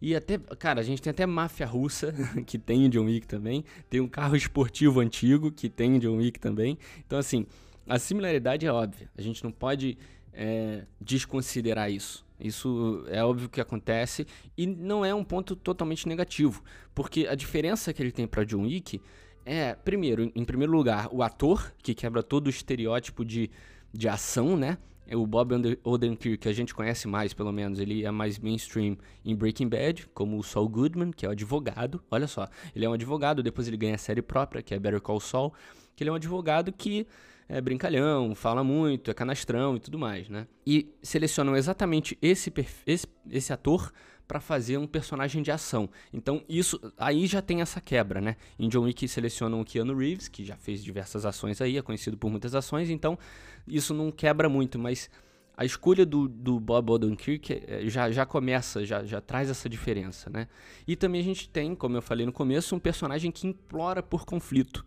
E 0.00 0.14
até, 0.14 0.38
cara, 0.38 0.80
a 0.80 0.84
gente 0.84 1.00
tem 1.00 1.10
até 1.10 1.24
máfia 1.24 1.66
russa, 1.66 2.12
que 2.46 2.58
tem 2.58 2.84
em 2.84 2.90
John 2.90 3.06
Wick 3.06 3.26
também. 3.26 3.64
Tem 3.88 4.00
um 4.00 4.08
carro 4.08 4.36
esportivo 4.36 5.00
antigo, 5.00 5.50
que 5.50 5.68
tem 5.68 5.96
em 5.96 5.98
John 5.98 6.16
Wick 6.16 6.38
também. 6.38 6.78
Então, 7.06 7.18
assim, 7.18 7.46
a 7.88 7.98
similaridade 7.98 8.66
é 8.66 8.72
óbvia. 8.72 9.10
A 9.16 9.22
gente 9.22 9.42
não 9.42 9.50
pode 9.50 9.96
é, 10.32 10.84
desconsiderar 11.00 11.90
isso. 11.90 12.26
Isso 12.38 13.04
é 13.08 13.24
óbvio 13.24 13.48
que 13.48 13.60
acontece 13.60 14.26
e 14.56 14.66
não 14.66 15.02
é 15.02 15.14
um 15.14 15.24
ponto 15.24 15.56
totalmente 15.56 16.06
negativo, 16.06 16.62
porque 16.94 17.26
a 17.26 17.34
diferença 17.34 17.94
que 17.94 18.02
ele 18.02 18.12
tem 18.12 18.26
para 18.26 18.44
John 18.44 18.64
Wick 18.64 19.00
é, 19.42 19.74
primeiro, 19.74 20.30
em 20.34 20.44
primeiro 20.44 20.72
lugar, 20.72 21.08
o 21.10 21.22
ator 21.22 21.72
que 21.82 21.94
quebra 21.94 22.22
todo 22.22 22.48
o 22.48 22.50
estereótipo 22.50 23.24
de, 23.24 23.50
de 23.90 24.08
ação, 24.08 24.56
né? 24.56 24.76
O 25.14 25.26
Bob 25.26 25.52
Odenkirk, 25.84 26.38
que 26.38 26.48
a 26.48 26.52
gente 26.52 26.74
conhece 26.74 27.06
mais, 27.06 27.32
pelo 27.32 27.52
menos, 27.52 27.78
ele 27.78 28.04
é 28.04 28.10
mais 28.10 28.38
mainstream 28.38 28.96
em 29.24 29.36
Breaking 29.36 29.68
Bad, 29.68 30.08
como 30.14 30.38
o 30.38 30.42
Saul 30.42 30.68
Goodman, 30.68 31.12
que 31.12 31.24
é 31.24 31.28
o 31.28 31.32
advogado. 31.32 32.02
Olha 32.10 32.26
só, 32.26 32.48
ele 32.74 32.84
é 32.84 32.88
um 32.88 32.94
advogado, 32.94 33.42
depois 33.42 33.68
ele 33.68 33.76
ganha 33.76 33.94
a 33.94 33.98
série 33.98 34.22
própria, 34.22 34.62
que 34.62 34.74
é 34.74 34.78
Better 34.78 35.00
Call 35.00 35.20
Saul, 35.20 35.52
que 35.94 36.02
ele 36.02 36.10
é 36.10 36.12
um 36.12 36.16
advogado 36.16 36.72
que 36.72 37.06
é 37.48 37.60
brincalhão, 37.60 38.34
fala 38.34 38.64
muito, 38.64 39.10
é 39.10 39.14
canastrão 39.14 39.76
e 39.76 39.80
tudo 39.80 39.98
mais, 39.98 40.28
né? 40.28 40.48
E 40.66 40.92
selecionam 41.02 41.56
exatamente 41.56 42.18
esse, 42.20 42.52
esse, 42.84 43.06
esse 43.30 43.52
ator 43.52 43.92
para 44.26 44.40
fazer 44.40 44.76
um 44.76 44.86
personagem 44.86 45.42
de 45.42 45.50
ação. 45.50 45.88
Então, 46.12 46.42
isso 46.48 46.80
aí 46.98 47.26
já 47.26 47.40
tem 47.40 47.60
essa 47.60 47.80
quebra, 47.80 48.20
né? 48.20 48.36
Em 48.58 48.68
John 48.68 48.82
Wick 48.82 49.06
selecionam 49.06 49.60
o 49.60 49.64
Keanu 49.64 49.96
Reeves, 49.96 50.28
que 50.28 50.44
já 50.44 50.56
fez 50.56 50.82
diversas 50.82 51.24
ações 51.24 51.60
aí, 51.60 51.76
é 51.76 51.82
conhecido 51.82 52.16
por 52.16 52.30
muitas 52.30 52.54
ações, 52.54 52.90
então 52.90 53.18
isso 53.66 53.94
não 53.94 54.10
quebra 54.10 54.48
muito, 54.48 54.78
mas 54.78 55.08
a 55.56 55.64
escolha 55.64 56.04
do, 56.04 56.28
do 56.28 56.60
Bob 56.60 56.90
Odenkirk 56.90 57.62
é, 57.66 57.88
já, 57.88 58.10
já 58.10 58.26
começa, 58.26 58.84
já, 58.84 59.02
já 59.04 59.20
traz 59.20 59.48
essa 59.48 59.68
diferença, 59.68 60.28
né? 60.28 60.48
E 60.86 60.94
também 60.94 61.20
a 61.20 61.24
gente 61.24 61.48
tem, 61.48 61.74
como 61.74 61.96
eu 61.96 62.02
falei 62.02 62.26
no 62.26 62.32
começo, 62.32 62.76
um 62.76 62.78
personagem 62.78 63.30
que 63.30 63.46
implora 63.46 64.02
por 64.02 64.26
conflito. 64.26 64.84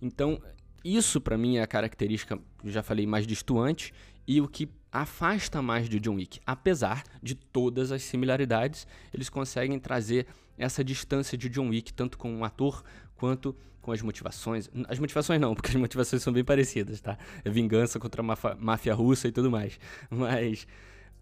Então, 0.00 0.40
isso 0.84 1.20
para 1.20 1.36
mim 1.36 1.56
é 1.56 1.62
a 1.62 1.66
característica, 1.66 2.38
já 2.64 2.82
falei, 2.82 3.06
mais 3.06 3.26
distoante 3.26 3.92
e 4.26 4.40
o 4.40 4.46
que 4.46 4.68
afasta 4.92 5.60
mais 5.62 5.88
de 5.88 6.00
John 6.00 6.14
Wick. 6.14 6.40
Apesar 6.46 7.04
de 7.22 7.34
todas 7.34 7.92
as 7.92 8.02
similaridades, 8.02 8.86
eles 9.12 9.28
conseguem 9.28 9.78
trazer 9.78 10.26
essa 10.56 10.82
distância 10.82 11.38
de 11.38 11.48
John 11.48 11.68
Wick, 11.68 11.92
tanto 11.92 12.18
com 12.18 12.40
o 12.40 12.44
ator 12.44 12.82
quanto 13.14 13.54
com 13.80 13.92
as 13.92 14.02
motivações. 14.02 14.68
As 14.88 14.98
motivações 14.98 15.40
não, 15.40 15.54
porque 15.56 15.70
as 15.70 15.76
motivações 15.76 16.22
são 16.22 16.32
bem 16.32 16.44
parecidas, 16.44 17.00
tá? 17.00 17.16
É 17.44 17.50
vingança 17.50 17.98
contra 17.98 18.22
a 18.22 18.56
máfia 18.56 18.94
russa 18.94 19.28
e 19.28 19.32
tudo 19.32 19.50
mais. 19.50 19.78
Mas 20.10 20.66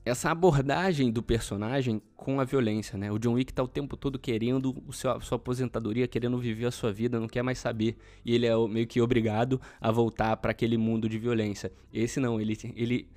essa 0.04 0.30
abordagem 0.30 1.10
do 1.10 1.22
personagem 1.22 2.00
com 2.16 2.40
a 2.40 2.44
violência, 2.44 2.96
né? 2.96 3.10
O 3.10 3.18
John 3.18 3.34
Wick 3.34 3.52
tá 3.52 3.62
o 3.62 3.68
tempo 3.68 3.96
todo 3.96 4.18
querendo 4.18 4.82
o 4.86 4.92
seu, 4.92 5.10
a 5.10 5.20
sua 5.20 5.36
aposentadoria, 5.36 6.06
querendo 6.06 6.38
viver 6.38 6.66
a 6.66 6.70
sua 6.70 6.92
vida, 6.92 7.18
não 7.18 7.26
quer 7.26 7.42
mais 7.42 7.58
saber. 7.58 7.96
E 8.24 8.34
ele 8.34 8.46
é 8.46 8.56
meio 8.68 8.86
que 8.86 9.00
obrigado 9.00 9.60
a 9.80 9.90
voltar 9.90 10.36
para 10.36 10.52
aquele 10.52 10.78
mundo 10.78 11.08
de 11.08 11.18
violência. 11.18 11.72
Esse 11.92 12.20
não, 12.20 12.40
ele, 12.40 12.56
ele 12.76 13.08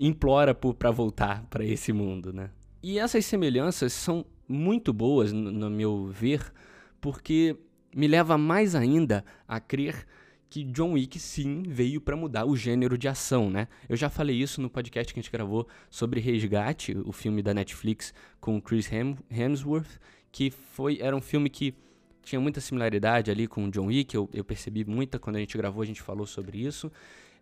implora 0.00 0.54
para 0.54 0.90
voltar 0.90 1.44
para 1.50 1.64
esse 1.64 1.92
mundo, 1.92 2.32
né? 2.32 2.50
E 2.82 2.98
essas 2.98 3.26
semelhanças 3.26 3.92
são 3.92 4.24
muito 4.48 4.92
boas, 4.92 5.32
no, 5.32 5.68
meu 5.68 6.06
ver, 6.06 6.52
porque 7.00 7.54
me 7.94 8.08
leva 8.08 8.38
mais 8.38 8.74
ainda 8.74 9.22
a 9.46 9.60
crer 9.60 10.06
que 10.48 10.64
John 10.64 10.94
Wick 10.94 11.18
sim 11.20 11.62
veio 11.62 12.00
para 12.00 12.16
mudar 12.16 12.44
o 12.46 12.56
gênero 12.56 12.98
de 12.98 13.06
ação, 13.06 13.50
né? 13.50 13.68
Eu 13.88 13.96
já 13.96 14.08
falei 14.08 14.36
isso 14.36 14.60
no 14.60 14.70
podcast 14.70 15.12
que 15.12 15.20
a 15.20 15.22
gente 15.22 15.30
gravou 15.30 15.68
sobre 15.88 16.18
Resgate, 16.18 16.96
o 17.04 17.12
filme 17.12 17.42
da 17.42 17.54
Netflix 17.54 18.12
com 18.40 18.60
Chris 18.60 18.90
Hemsworth, 19.30 20.00
que 20.32 20.50
foi 20.50 20.98
era 21.00 21.14
um 21.14 21.20
filme 21.20 21.48
que 21.48 21.74
tinha 22.22 22.40
muita 22.40 22.60
similaridade 22.60 23.30
ali 23.30 23.46
com 23.46 23.70
John 23.70 23.86
Wick, 23.86 24.14
eu, 24.14 24.28
eu 24.32 24.44
percebi 24.44 24.84
muita 24.84 25.18
quando 25.18 25.36
a 25.36 25.40
gente 25.40 25.56
gravou, 25.56 25.82
a 25.82 25.86
gente 25.86 26.02
falou 26.02 26.26
sobre 26.26 26.58
isso. 26.58 26.90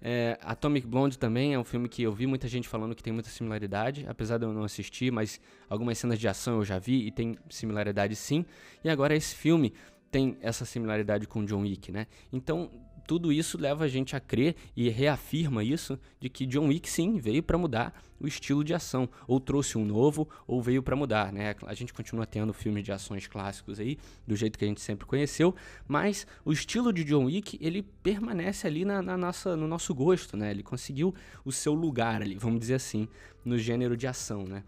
É, 0.01 0.39
Atomic 0.43 0.87
Blonde 0.87 1.19
também 1.19 1.55
é 1.55 1.59
um 1.59 1.65
filme 1.65 1.89
que 1.89 2.03
eu 2.03 2.13
vi 2.13 2.27
muita 2.27 2.47
gente 2.47 2.69
falando 2.69 2.95
que 2.95 3.03
tem 3.03 3.13
muita 3.13 3.29
similaridade, 3.29 4.07
apesar 4.09 4.39
de 4.39 4.45
eu 4.45 4.53
não 4.53 4.63
assistir, 4.63 5.11
mas 5.11 5.41
algumas 5.69 5.99
cenas 5.99 6.19
de 6.19 6.29
ação 6.29 6.57
eu 6.57 6.65
já 6.65 6.79
vi 6.79 7.07
e 7.07 7.11
tem 7.11 7.37
similaridade 7.51 8.15
sim. 8.15 8.45
E 8.85 8.89
agora 8.89 9.15
esse 9.15 9.35
filme 9.35 9.75
tem 10.11 10.37
essa 10.41 10.65
similaridade 10.65 11.27
com 11.27 11.45
John 11.45 11.63
Wick, 11.63 11.91
né? 11.91 12.07
Então 12.33 12.71
tudo 13.09 13.33
isso 13.33 13.57
leva 13.59 13.85
a 13.85 13.89
gente 13.89 14.15
a 14.15 14.21
crer 14.21 14.55
e 14.77 14.91
reafirma 14.91 15.65
isso 15.65 15.99
de 16.21 16.29
que 16.29 16.45
John 16.45 16.69
Wick 16.69 16.91
sim 16.91 17.19
veio 17.19 17.43
para 17.43 17.57
mudar 17.57 18.05
o 18.21 18.27
estilo 18.27 18.63
de 18.63 18.75
ação, 18.75 19.09
ou 19.27 19.41
trouxe 19.41 19.79
um 19.79 19.85
novo, 19.85 20.29
ou 20.47 20.61
veio 20.61 20.83
para 20.83 20.95
mudar, 20.95 21.33
né? 21.33 21.55
A 21.65 21.73
gente 21.73 21.95
continua 21.95 22.27
tendo 22.27 22.53
filmes 22.53 22.85
de 22.85 22.93
ações 22.93 23.27
clássicos 23.27 23.81
aí, 23.81 23.97
do 24.27 24.37
jeito 24.37 24.59
que 24.59 24.65
a 24.65 24.69
gente 24.69 24.83
sempre 24.83 25.07
conheceu, 25.07 25.55
mas 25.87 26.27
o 26.45 26.53
estilo 26.53 26.93
de 26.93 27.03
John 27.03 27.25
Wick, 27.25 27.59
ele 27.63 27.83
permanece 28.03 28.67
ali 28.67 28.85
na, 28.85 29.01
na 29.01 29.17
nossa, 29.17 29.57
no 29.57 29.67
nosso 29.67 29.95
gosto, 29.95 30.37
né? 30.37 30.51
Ele 30.51 30.63
conseguiu 30.63 31.15
o 31.47 31.51
seu 31.51 31.73
lugar 31.73 32.21
ali, 32.21 32.35
vamos 32.35 32.61
dizer 32.61 32.75
assim, 32.75 33.09
no 33.43 33.57
gênero 33.57 33.97
de 33.97 34.07
ação, 34.07 34.45
né? 34.45 34.65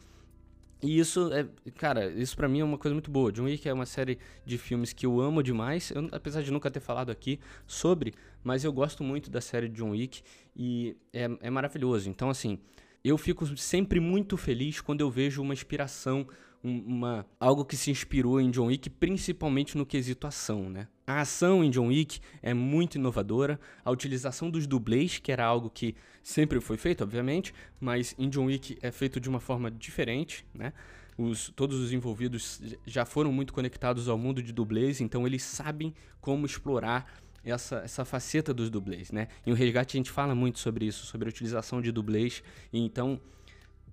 E 0.83 0.99
isso 0.99 1.31
é, 1.33 1.47
cara, 1.77 2.11
isso 2.11 2.35
para 2.37 2.49
mim 2.49 2.61
é 2.61 2.65
uma 2.65 2.79
coisa 2.79 2.95
muito 2.95 3.11
boa. 3.11 3.31
John 3.31 3.45
Wick 3.45 3.69
é 3.69 3.73
uma 3.73 3.85
série 3.85 4.19
de 4.47 4.57
filmes 4.57 4.93
que 4.93 5.05
eu 5.05 5.21
amo 5.21 5.43
demais, 5.43 5.91
eu, 5.91 6.09
apesar 6.11 6.43
de 6.43 6.51
nunca 6.51 6.71
ter 6.71 6.81
falado 6.81 7.11
aqui 7.11 7.39
sobre, 7.67 8.15
mas 8.43 8.65
eu 8.65 8.73
gosto 8.73 9.05
muito 9.05 9.31
da 9.31 9.41
série 9.41 9.69
de 9.69 9.77
John 9.77 9.91
Wick 9.91 10.23
e 10.57 10.97
é, 11.13 11.29
é 11.43 11.51
maravilhoso. 11.51 12.09
Então, 12.09 12.31
assim, 12.31 12.59
eu 13.05 13.19
fico 13.19 13.47
sempre 13.57 14.01
muito 14.01 14.37
feliz 14.37 14.81
quando 14.81 15.03
eu 15.03 15.11
vejo 15.11 15.43
uma 15.43 15.53
inspiração, 15.53 16.27
uma, 16.63 17.27
algo 17.39 17.65
que 17.65 17.77
se 17.77 17.91
inspirou 17.91 18.41
em 18.41 18.51
John 18.51 18.67
Wick, 18.67 18.91
principalmente 18.91 19.77
no 19.79 19.87
quesito 19.87 20.27
ação, 20.27 20.69
né? 20.69 20.89
A 21.07 21.21
ação 21.21 21.65
em 21.65 21.71
John 21.71 21.89
Wick 21.89 22.21
é 22.43 22.55
muito 22.55 22.97
inovadora. 22.97 23.59
A 23.85 23.91
utilização 23.91 24.51
dos 24.51 24.67
dublês, 24.67 25.19
que 25.19 25.33
era 25.33 25.45
algo 25.45 25.71
que 25.71 25.95
sempre 26.23 26.61
foi 26.61 26.77
feito, 26.77 27.03
obviamente, 27.03 27.53
mas 27.81 28.15
em 28.19 28.29
John 28.29 28.47
Wick 28.47 28.79
é 28.83 28.93
feito 28.93 29.19
de 29.19 29.29
uma 29.29 29.41
forma 29.41 29.71
diferente, 29.71 30.47
né? 30.55 30.73
Os, 31.19 31.51
todos 31.55 31.79
os 31.79 31.93
envolvidos 31.93 32.63
já 32.87 33.05
foram 33.05 33.33
muito 33.33 33.53
conectados 33.53 34.09
ao 34.09 34.17
mundo 34.17 34.43
de 34.43 34.53
dublês, 34.53 35.01
então 35.01 35.27
eles 35.27 35.43
sabem 35.43 35.93
como 36.21 36.47
explorar 36.47 37.07
essa, 37.45 37.77
essa 37.79 38.05
faceta 38.05 38.55
dos 38.55 38.71
dublês, 38.71 39.11
né? 39.11 39.29
Em 39.47 39.53
o 39.53 39.55
Resgate 39.55 39.97
a 39.97 39.99
gente 39.99 40.11
fala 40.11 40.35
muito 40.35 40.59
sobre 40.59 40.87
isso, 40.87 41.07
sobre 41.07 41.29
a 41.29 41.31
utilização 41.31 41.81
de 41.81 41.91
dublês, 41.91 42.43
e 42.73 42.81
então 42.81 43.21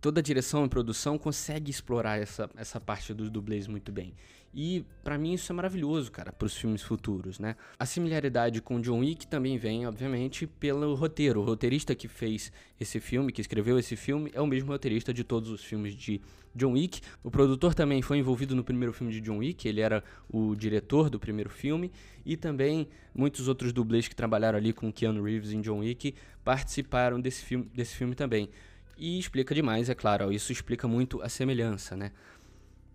toda 0.01 0.19
a 0.19 0.23
direção 0.23 0.65
e 0.65 0.69
produção 0.69 1.17
consegue 1.17 1.71
explorar 1.71 2.19
essa, 2.19 2.49
essa 2.55 2.79
parte 2.79 3.13
dos 3.13 3.29
dublês 3.29 3.67
muito 3.67 3.91
bem. 3.91 4.13
E 4.53 4.83
para 5.03 5.17
mim 5.17 5.33
isso 5.33 5.51
é 5.51 5.55
maravilhoso, 5.55 6.11
cara, 6.11 6.31
para 6.31 6.45
os 6.45 6.55
filmes 6.55 6.81
futuros, 6.81 7.37
né? 7.37 7.55
A 7.77 7.85
similaridade 7.85 8.61
com 8.61 8.81
John 8.81 8.99
Wick 8.99 9.27
também 9.27 9.57
vem, 9.57 9.85
obviamente, 9.85 10.47
pelo 10.47 10.95
roteiro. 10.95 11.41
O 11.41 11.43
roteirista 11.43 11.93
que 11.93 12.07
fez 12.07 12.51
esse 12.79 12.99
filme, 12.99 13.31
que 13.31 13.41
escreveu 13.41 13.77
esse 13.77 13.95
filme, 13.95 14.31
é 14.33 14.41
o 14.41 14.47
mesmo 14.47 14.71
roteirista 14.71 15.13
de 15.13 15.23
todos 15.23 15.51
os 15.51 15.63
filmes 15.63 15.93
de 15.93 16.21
John 16.55 16.71
Wick. 16.71 17.01
O 17.23 17.29
produtor 17.29 17.75
também 17.75 18.01
foi 18.01 18.17
envolvido 18.17 18.55
no 18.55 18.63
primeiro 18.63 18.91
filme 18.93 19.13
de 19.13 19.21
John 19.21 19.37
Wick, 19.37 19.67
ele 19.67 19.81
era 19.81 20.03
o 20.27 20.55
diretor 20.55 21.09
do 21.09 21.19
primeiro 21.19 21.51
filme, 21.51 21.91
e 22.25 22.35
também 22.35 22.87
muitos 23.13 23.47
outros 23.47 23.71
dublês 23.71 24.07
que 24.07 24.15
trabalharam 24.15 24.57
ali 24.57 24.73
com 24.73 24.91
Keanu 24.91 25.23
Reeves 25.23 25.51
em 25.51 25.61
John 25.61 25.79
Wick 25.79 26.15
participaram 26.43 27.21
desse 27.21 27.43
filme, 27.43 27.69
desse 27.75 27.95
filme 27.95 28.15
também. 28.15 28.49
E 28.97 29.19
explica 29.19 29.53
demais, 29.53 29.89
é 29.89 29.95
claro, 29.95 30.31
isso 30.31 30.51
explica 30.51 30.87
muito 30.87 31.21
a 31.21 31.29
semelhança, 31.29 31.95
né? 31.95 32.11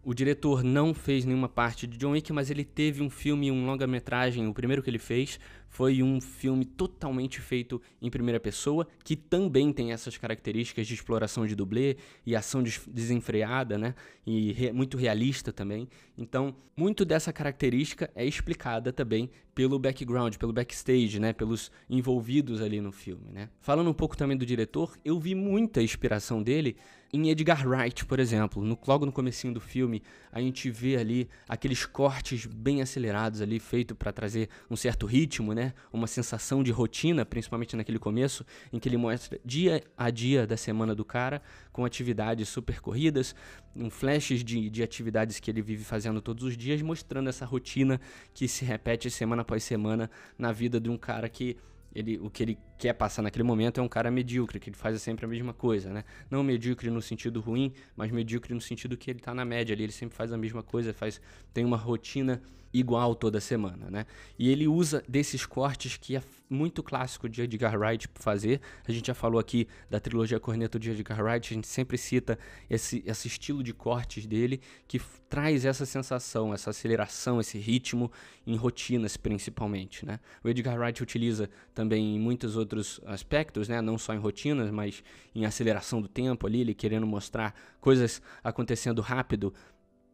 O 0.05 0.13
diretor 0.13 0.65
não 0.65 0.93
fez 0.93 1.25
nenhuma 1.25 1.49
parte 1.49 1.87
de 1.87 1.97
John 1.97 2.11
Wick, 2.11 2.33
mas 2.33 2.51
ele 2.51 2.65
teve 2.65 3.01
um 3.01 3.09
filme, 3.09 3.53
um 3.53 3.65
longa-metragem, 3.65 4.49
o 4.49 4.53
primeiro 4.53 4.83
que 4.83 4.91
ele 4.91 4.99
fez 4.99 5.39
foi 5.69 6.03
um 6.03 6.21
filme 6.21 6.65
totalmente 6.65 7.41
feito 7.41 7.81
em 8.01 8.11
primeira 8.11 8.41
pessoa, 8.41 8.87
que 9.05 9.15
também 9.15 9.73
tem 9.73 9.93
essas 9.93 10.19
características 10.19 10.89
de 10.89 10.95
exploração 10.95 11.47
de 11.47 11.55
dublê 11.55 11.97
e 12.27 12.35
ação 12.35 12.65
desenfreada, 12.89 13.79
né? 13.79 13.95
E 14.27 14.53
re 14.53 14.73
muito 14.73 14.99
realista 14.99 15.53
também. 15.53 15.89
Então, 16.19 16.55
muito 16.77 17.05
dessa 17.05 17.33
característica 17.33 18.11
é 18.15 18.27
explicada 18.27 18.93
também 18.93 19.31
pelo 19.55 19.79
background, 19.79 20.37
pelo 20.37 20.53
backstage, 20.53 21.19
né? 21.21 21.33
Pelos 21.33 21.71
envolvidos 21.89 22.61
ali 22.61 22.81
no 22.81 22.91
filme, 22.91 23.31
né? 23.31 23.49
Falando 23.61 23.89
um 23.89 23.95
pouco 23.95 24.17
também 24.17 24.37
do 24.37 24.45
diretor, 24.45 24.95
eu 25.05 25.19
vi 25.19 25.35
muita 25.35 25.81
inspiração 25.81 26.43
dele 26.43 26.77
em 27.15 27.29
Edgar 27.29 27.69
Wright, 27.69 28.07
por 28.07 28.19
exemplo, 28.19 28.65
no, 28.65 28.79
logo 28.87 29.05
no 29.05 29.13
comecinho 29.13 29.53
do 29.53 29.61
filme, 29.61 30.03
a 30.33 30.41
gente 30.41 30.71
vê 30.71 30.97
ali 30.97 31.29
aqueles 31.47 31.85
cortes 31.85 32.47
bem 32.47 32.81
acelerados 32.81 33.43
ali, 33.43 33.61
feito 33.61 33.95
para 33.95 34.11
trazer 34.11 34.49
um 34.71 34.77
certo 34.77 35.05
ritmo, 35.05 35.53
né? 35.53 35.75
Uma 35.93 36.07
sensação 36.07 36.63
de 36.63 36.71
rotina, 36.71 37.27
principalmente 37.27 37.77
naquele 37.77 37.99
começo, 37.99 38.47
em 38.73 38.79
que 38.79 38.89
ele 38.89 38.97
mostra 38.97 39.39
dia 39.45 39.85
a 39.95 40.09
dia 40.09 40.47
da 40.47 40.57
semana 40.57 40.95
do 40.95 41.05
cara, 41.05 41.43
com 41.71 41.85
atividades 41.85 42.49
super 42.49 42.81
corridas, 42.81 43.35
um 43.77 43.91
flashes 43.91 44.43
de, 44.43 44.71
de 44.71 44.83
atividades 44.83 45.39
que 45.39 45.51
ele 45.51 45.61
vive 45.61 45.85
fazendo 45.85 46.23
todos 46.23 46.45
os 46.45 46.57
dias, 46.57 46.81
mostrando 46.81 47.29
essa 47.29 47.45
rotina 47.45 48.01
que 48.33 48.49
se 48.49 48.65
repete 48.65 49.11
semana 49.11 49.43
após 49.43 49.63
semana 49.63 50.11
na 50.39 50.51
vida 50.51 50.81
de 50.81 50.89
um 50.89 50.97
cara 50.97 51.29
que 51.29 51.59
ele, 51.95 52.19
o 52.19 52.31
que 52.31 52.43
ele 52.43 52.59
quer 52.83 52.95
passar 52.95 53.23
naquele 53.23 53.45
momento 53.45 53.81
é 53.81 53.83
um 53.83 53.89
cara 53.89 54.11
medíocre, 54.11 54.59
que 54.59 54.69
ele 54.69 54.77
faz 54.77 55.01
sempre 55.01 55.25
a 55.25 55.29
mesma 55.29 55.53
coisa, 55.53 55.93
né? 55.93 56.03
Não 56.29 56.43
medíocre 56.43 56.91
no 56.91 57.01
sentido 57.01 57.41
ruim, 57.41 57.73
mas 57.95 58.11
medíocre 58.11 58.53
no 58.53 58.61
sentido 58.61 58.97
que 58.97 59.09
ele 59.09 59.21
está 59.21 59.33
na 59.33 59.45
média 59.45 59.73
ali, 59.73 59.85
ele 59.85 59.93
sempre 59.93 60.17
faz 60.17 60.33
a 60.33 60.37
mesma 60.37 60.65
coisa, 60.65 60.93
faz 60.93 61.21
tem 61.55 61.65
uma 61.65 61.77
rotina 61.77 62.43
igual 62.73 63.15
toda 63.15 63.41
semana, 63.41 63.91
né? 63.91 64.07
E 64.39 64.51
ele 64.51 64.67
usa 64.67 65.05
desses 65.07 65.45
cortes 65.45 65.97
que 65.97 66.17
é 66.17 66.23
muito 66.49 66.83
clássico 66.83 67.29
de 67.29 67.43
Edgar 67.43 67.79
Wright 67.79 68.09
fazer. 68.15 68.61
A 68.87 68.93
gente 68.93 69.07
já 69.07 69.15
falou 69.15 69.39
aqui 69.39 69.69
da 69.91 70.01
trilogia 70.01 70.41
Corneto 70.41 70.79
de 70.79 70.91
Edgar 70.91 71.23
Wright, 71.23 71.53
a 71.53 71.55
gente 71.55 71.69
sempre 71.69 71.99
cita 71.99 72.39
esse, 72.69 73.03
esse 73.07 73.29
estilo 73.29 73.63
de 73.63 73.73
cortes 73.73 74.27
dele 74.27 74.61
que 74.89 75.01
traz 75.29 75.65
essa 75.65 75.85
sensação, 75.85 76.53
essa 76.53 76.71
aceleração, 76.71 77.41
esse 77.41 77.59
ritmo 77.59 78.11
em 78.47 78.57
rotinas 78.57 79.17
principalmente, 79.17 80.05
né? 80.05 80.19
O 80.43 80.49
Edgar 80.49 80.79
Wright 80.79 81.03
utiliza 81.03 81.49
também 81.75 82.17
em 82.17 82.19
muitos 82.19 82.57
outros 82.57 82.72
aspectos, 83.07 83.69
né? 83.69 83.81
Não 83.81 83.99
só 83.99 84.15
em 84.15 84.19
rotinas, 84.19 84.71
mas 84.71 85.03
em 85.35 85.45
aceleração 85.45 86.01
do 86.01 86.09
tempo 86.09 86.47
ali, 86.47 86.61
ele 86.61 86.75
querendo 86.75 87.07
mostrar 87.07 87.55
coisas 87.81 88.23
acontecendo 88.43 89.01
rápido 89.01 89.53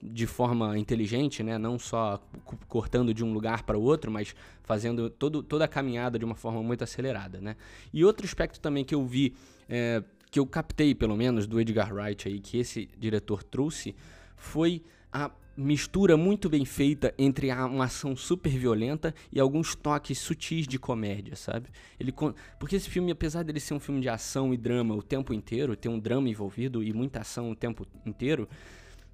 de 0.01 0.27
forma 0.27 0.79
inteligente, 0.79 1.43
né? 1.43 1.59
não 1.59 1.79
só 1.79 2.23
cortando 2.69 3.13
de 3.13 3.25
um 3.25 3.33
lugar 3.33 3.65
para 3.65 3.77
o 3.77 3.83
outro, 3.83 4.11
mas 4.11 4.35
fazendo 4.63 5.11
todo, 5.11 5.43
toda 5.43 5.65
a 5.65 5.69
caminhada 5.69 6.19
de 6.19 6.25
uma 6.25 6.37
forma 6.37 6.63
muito 6.63 6.85
acelerada. 6.85 7.41
Né? 7.41 7.57
E 7.93 8.05
outro 8.05 8.25
aspecto 8.25 8.61
também 8.61 8.85
que 8.85 8.95
eu 8.95 9.05
vi, 9.05 9.35
é, 9.69 10.03
que 10.31 10.39
eu 10.39 10.47
captei 10.47 10.95
pelo 10.95 11.17
menos 11.17 11.47
do 11.47 11.61
Edgar 11.61 11.93
Wright 11.93 12.29
aí, 12.29 12.39
que 12.39 12.59
esse 12.59 12.89
diretor 12.97 13.43
trouxe, 13.43 13.95
foi 14.37 14.83
a 15.13 15.31
mistura 15.59 16.17
muito 16.17 16.49
bem 16.49 16.65
feita 16.65 17.13
entre 17.19 17.51
uma 17.53 17.87
ação 17.87 18.15
super 18.15 18.51
violenta 18.57 19.13
e 19.33 19.41
alguns 19.41 19.75
toques 19.75 20.17
sutis 20.17 20.69
de 20.69 20.79
comédia, 20.79 21.35
sabe? 21.35 21.69
Ele 21.99 22.15
porque 22.61 22.77
esse 22.77 22.89
filme, 22.89 23.11
apesar 23.11 23.43
dele 23.43 23.59
ser 23.59 23.75
um 23.75 23.81
filme 23.81 24.01
de 24.01 24.09
ação 24.09 24.55
e 24.55 24.57
drama 24.57 24.95
o 24.95 25.03
tempo 25.03 25.35
inteiro, 25.35 25.75
ter 25.75 25.89
um 25.89 25.99
drama 25.99 26.29
envolvido 26.29 26.81
e 26.81 26.93
muita 26.93 27.23
ação 27.23 27.51
o 27.51 27.57
tempo 27.57 27.85
inteiro, 28.07 28.49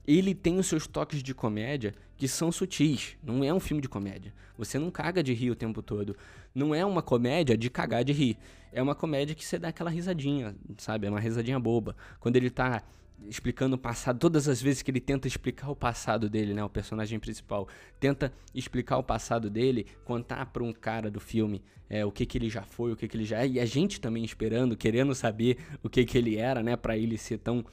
ele 0.06 0.34
tem 0.34 0.58
os 0.58 0.66
seus 0.66 0.86
toques 0.86 1.22
de 1.22 1.34
comédia 1.34 1.94
que 2.14 2.28
são 2.28 2.52
sutis. 2.52 3.16
Não 3.22 3.42
é 3.42 3.52
um 3.52 3.58
filme 3.58 3.80
de 3.80 3.88
comédia. 3.88 4.34
Você 4.58 4.78
não 4.78 4.90
caga 4.90 5.22
de 5.22 5.32
rir 5.32 5.50
o 5.50 5.56
tempo 5.56 5.82
todo. 5.82 6.14
Não 6.54 6.74
é 6.74 6.84
uma 6.84 7.00
comédia 7.00 7.56
de 7.56 7.70
cagar 7.70 8.04
de 8.04 8.12
rir. 8.12 8.36
É 8.70 8.82
uma 8.82 8.94
comédia 8.94 9.34
que 9.34 9.44
você 9.44 9.58
dá 9.58 9.68
aquela 9.68 9.88
risadinha, 9.88 10.54
sabe? 10.76 11.06
É 11.06 11.10
uma 11.10 11.20
risadinha 11.20 11.58
boba. 11.58 11.96
Quando 12.20 12.36
ele 12.36 12.50
tá 12.50 12.82
explicando 13.28 13.76
o 13.76 13.78
passado, 13.78 14.18
todas 14.18 14.48
as 14.48 14.60
vezes 14.60 14.82
que 14.82 14.90
ele 14.90 15.00
tenta 15.00 15.26
explicar 15.26 15.70
o 15.70 15.76
passado 15.76 16.28
dele, 16.28 16.52
né, 16.52 16.62
o 16.64 16.68
personagem 16.68 17.18
principal, 17.18 17.68
tenta 17.98 18.32
explicar 18.54 18.98
o 18.98 19.02
passado 19.02 19.48
dele, 19.48 19.86
contar 20.04 20.46
para 20.46 20.62
um 20.62 20.72
cara 20.72 21.10
do 21.10 21.20
filme 21.20 21.62
é, 21.88 22.04
o 22.04 22.12
que 22.12 22.26
que 22.26 22.38
ele 22.38 22.50
já 22.50 22.62
foi, 22.62 22.92
o 22.92 22.96
que 22.96 23.08
que 23.08 23.16
ele 23.16 23.24
já 23.24 23.42
é, 23.42 23.48
e 23.48 23.60
a 23.60 23.64
gente 23.64 24.00
também 24.00 24.24
esperando, 24.24 24.76
querendo 24.76 25.14
saber 25.14 25.58
o 25.82 25.88
que 25.88 26.04
que 26.04 26.18
ele 26.18 26.36
era, 26.36 26.62
né, 26.62 26.76
para 26.76 26.96
ele 26.96 27.16
ser 27.16 27.38
tão 27.38 27.64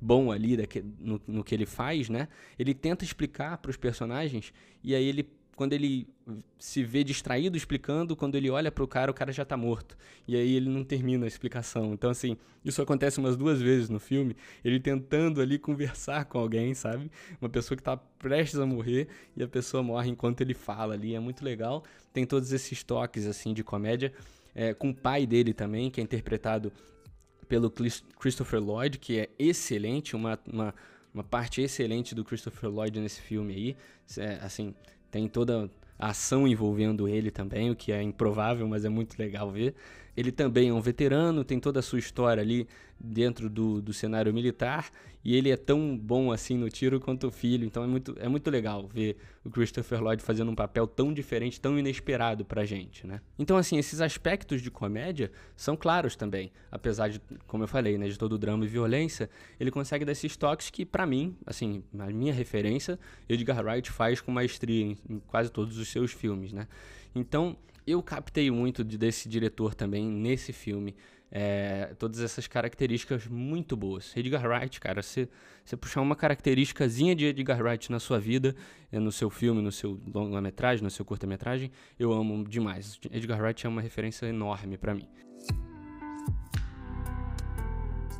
bom 0.00 0.32
ali 0.32 0.56
no, 0.98 1.20
no 1.26 1.44
que 1.44 1.54
ele 1.54 1.66
faz, 1.66 2.08
né? 2.08 2.28
Ele 2.58 2.72
tenta 2.72 3.04
explicar 3.04 3.58
para 3.58 3.70
os 3.70 3.76
personagens 3.76 4.50
e 4.82 4.94
aí 4.94 5.04
ele 5.04 5.28
quando 5.60 5.74
ele 5.74 6.08
se 6.58 6.82
vê 6.82 7.04
distraído 7.04 7.54
explicando, 7.54 8.16
quando 8.16 8.34
ele 8.34 8.48
olha 8.48 8.72
para 8.72 8.82
o 8.82 8.88
cara, 8.88 9.10
o 9.10 9.14
cara 9.14 9.30
já 9.30 9.42
está 9.42 9.58
morto. 9.58 9.94
E 10.26 10.34
aí 10.34 10.54
ele 10.54 10.70
não 10.70 10.82
termina 10.82 11.26
a 11.26 11.28
explicação. 11.28 11.92
Então, 11.92 12.08
assim, 12.08 12.38
isso 12.64 12.80
acontece 12.80 13.18
umas 13.18 13.36
duas 13.36 13.60
vezes 13.60 13.90
no 13.90 14.00
filme. 14.00 14.34
Ele 14.64 14.80
tentando 14.80 15.38
ali 15.38 15.58
conversar 15.58 16.24
com 16.24 16.38
alguém, 16.38 16.72
sabe? 16.72 17.10
Uma 17.42 17.50
pessoa 17.50 17.76
que 17.76 17.82
está 17.82 17.94
prestes 17.94 18.58
a 18.58 18.64
morrer 18.64 19.08
e 19.36 19.42
a 19.42 19.46
pessoa 19.48 19.82
morre 19.82 20.08
enquanto 20.08 20.40
ele 20.40 20.54
fala 20.54 20.94
ali. 20.94 21.14
É 21.14 21.20
muito 21.20 21.44
legal. 21.44 21.84
Tem 22.10 22.24
todos 22.24 22.52
esses 22.52 22.82
toques, 22.82 23.26
assim, 23.26 23.52
de 23.52 23.62
comédia. 23.62 24.14
É, 24.54 24.72
com 24.72 24.88
o 24.88 24.94
pai 24.94 25.26
dele 25.26 25.52
também, 25.52 25.90
que 25.90 26.00
é 26.00 26.02
interpretado 26.02 26.72
pelo 27.46 27.70
Christopher 28.18 28.62
Lloyd, 28.62 28.96
que 28.98 29.18
é 29.18 29.28
excelente, 29.38 30.16
uma, 30.16 30.40
uma, 30.50 30.74
uma 31.12 31.22
parte 31.22 31.60
excelente 31.60 32.14
do 32.14 32.24
Christopher 32.24 32.70
Lloyd 32.70 32.98
nesse 32.98 33.20
filme 33.20 33.54
aí. 33.54 33.76
É, 34.16 34.38
assim, 34.42 34.74
tem 35.10 35.28
toda 35.28 35.70
a 35.98 36.08
ação 36.08 36.46
envolvendo 36.48 37.08
ele 37.08 37.30
também, 37.30 37.70
o 37.70 37.76
que 37.76 37.92
é 37.92 38.02
improvável, 38.02 38.66
mas 38.68 38.84
é 38.84 38.88
muito 38.88 39.18
legal 39.18 39.50
ver. 39.50 39.74
Ele 40.16 40.32
também 40.32 40.68
é 40.68 40.72
um 40.72 40.80
veterano, 40.80 41.44
tem 41.44 41.58
toda 41.58 41.80
a 41.80 41.82
sua 41.82 41.98
história 41.98 42.42
ali 42.42 42.66
dentro 42.98 43.48
do, 43.48 43.80
do 43.80 43.92
cenário 43.92 44.32
militar 44.32 44.90
e 45.24 45.36
ele 45.36 45.50
é 45.50 45.56
tão 45.56 45.96
bom 45.96 46.32
assim 46.32 46.56
no 46.56 46.68
tiro 46.68 46.98
quanto 46.98 47.26
o 47.26 47.30
filho, 47.30 47.64
então 47.64 47.84
é 47.84 47.86
muito, 47.86 48.16
é 48.18 48.28
muito 48.28 48.50
legal 48.50 48.88
ver 48.88 49.16
o 49.44 49.50
Christopher 49.50 50.02
Lloyd 50.02 50.22
fazendo 50.22 50.50
um 50.50 50.54
papel 50.54 50.86
tão 50.86 51.12
diferente, 51.12 51.60
tão 51.60 51.78
inesperado 51.78 52.44
pra 52.44 52.64
gente, 52.64 53.06
né? 53.06 53.20
Então, 53.38 53.56
assim, 53.56 53.76
esses 53.78 54.00
aspectos 54.00 54.62
de 54.62 54.70
comédia 54.70 55.30
são 55.54 55.76
claros 55.76 56.16
também, 56.16 56.50
apesar 56.70 57.08
de, 57.08 57.20
como 57.46 57.64
eu 57.64 57.68
falei, 57.68 57.98
né, 57.98 58.08
de 58.08 58.18
todo 58.18 58.32
o 58.32 58.38
drama 58.38 58.64
e 58.64 58.68
violência, 58.68 59.28
ele 59.58 59.70
consegue 59.70 60.04
dar 60.04 60.12
esses 60.12 60.36
toques 60.36 60.70
que, 60.70 60.86
para 60.86 61.04
mim, 61.04 61.36
assim, 61.46 61.82
a 61.98 62.06
minha 62.06 62.32
referência, 62.32 62.98
Edgar 63.28 63.64
Wright 63.64 63.90
faz 63.90 64.20
com 64.20 64.32
maestria 64.32 64.84
em, 64.84 64.98
em 65.08 65.18
quase 65.20 65.50
todos 65.50 65.76
os 65.78 65.88
seus 65.88 66.12
filmes, 66.12 66.52
né? 66.52 66.66
Então, 67.14 67.56
eu 67.86 68.02
captei 68.02 68.50
muito 68.50 68.84
desse 68.84 69.28
diretor 69.28 69.74
também 69.74 70.04
nesse 70.04 70.52
filme. 70.52 70.94
É, 71.32 71.94
todas 71.96 72.20
essas 72.20 72.48
características 72.48 73.26
muito 73.28 73.76
boas. 73.76 74.16
Edgar 74.16 74.44
Wright, 74.44 74.80
cara, 74.80 75.00
você 75.00 75.28
puxar 75.80 76.00
uma 76.00 76.16
característicazinha 76.16 77.14
de 77.14 77.26
Edgar 77.26 77.62
Wright 77.62 77.90
na 77.92 78.00
sua 78.00 78.18
vida, 78.18 78.54
é, 78.90 78.98
no 78.98 79.12
seu 79.12 79.30
filme, 79.30 79.62
no 79.62 79.70
seu 79.70 80.00
longa-metragem, 80.12 80.82
no 80.82 80.90
seu 80.90 81.04
curta-metragem, 81.04 81.70
eu 81.98 82.12
amo 82.12 82.44
demais. 82.44 82.98
Edgar 83.12 83.40
Wright 83.40 83.64
é 83.64 83.68
uma 83.68 83.80
referência 83.80 84.26
enorme 84.26 84.76
para 84.76 84.92
mim. 84.92 85.08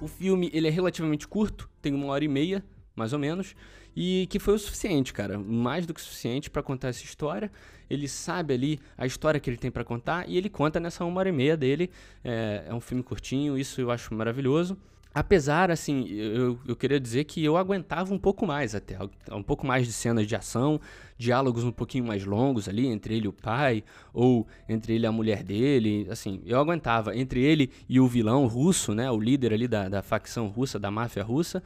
O 0.00 0.06
filme 0.06 0.48
ele 0.52 0.68
é 0.68 0.70
relativamente 0.70 1.26
curto, 1.26 1.68
tem 1.82 1.92
uma 1.92 2.06
hora 2.06 2.24
e 2.24 2.28
meia, 2.28 2.64
mais 2.94 3.12
ou 3.12 3.18
menos, 3.18 3.54
e 3.94 4.26
que 4.30 4.38
foi 4.38 4.54
o 4.54 4.58
suficiente, 4.58 5.12
cara, 5.12 5.38
mais 5.38 5.86
do 5.86 5.94
que 5.94 6.00
suficiente 6.00 6.50
para 6.50 6.62
contar 6.62 6.88
essa 6.88 7.04
história. 7.04 7.50
Ele 7.88 8.06
sabe 8.06 8.54
ali 8.54 8.80
a 8.96 9.04
história 9.04 9.40
que 9.40 9.50
ele 9.50 9.56
tem 9.56 9.70
para 9.70 9.84
contar 9.84 10.28
e 10.28 10.36
ele 10.36 10.48
conta 10.48 10.78
nessa 10.78 11.04
uma 11.04 11.18
hora 11.18 11.28
e 11.28 11.32
meia 11.32 11.56
dele. 11.56 11.90
É, 12.22 12.64
é 12.68 12.74
um 12.74 12.80
filme 12.80 13.02
curtinho, 13.02 13.58
isso 13.58 13.80
eu 13.80 13.90
acho 13.90 14.14
maravilhoso. 14.14 14.76
Apesar, 15.12 15.72
assim, 15.72 16.08
eu, 16.08 16.58
eu 16.64 16.76
queria 16.76 17.00
dizer 17.00 17.24
que 17.24 17.44
eu 17.44 17.56
aguentava 17.56 18.14
um 18.14 18.18
pouco 18.18 18.46
mais 18.46 18.76
até, 18.76 18.96
um 19.32 19.42
pouco 19.42 19.66
mais 19.66 19.84
de 19.86 19.92
cenas 19.92 20.24
de 20.24 20.36
ação, 20.36 20.80
diálogos 21.18 21.64
um 21.64 21.72
pouquinho 21.72 22.04
mais 22.04 22.24
longos 22.24 22.68
ali, 22.68 22.86
entre 22.86 23.16
ele 23.16 23.24
e 23.24 23.28
o 23.28 23.32
pai, 23.32 23.82
ou 24.12 24.46
entre 24.68 24.94
ele 24.94 25.04
e 25.04 25.06
a 25.06 25.12
mulher 25.12 25.42
dele, 25.42 26.06
assim, 26.08 26.40
eu 26.46 26.60
aguentava. 26.60 27.16
Entre 27.16 27.40
ele 27.42 27.70
e 27.88 27.98
o 27.98 28.06
vilão 28.06 28.46
russo, 28.46 28.94
né, 28.94 29.10
o 29.10 29.18
líder 29.18 29.52
ali 29.52 29.66
da, 29.66 29.88
da 29.88 30.00
facção 30.00 30.46
russa, 30.46 30.78
da 30.78 30.92
máfia 30.92 31.24
russa, 31.24 31.60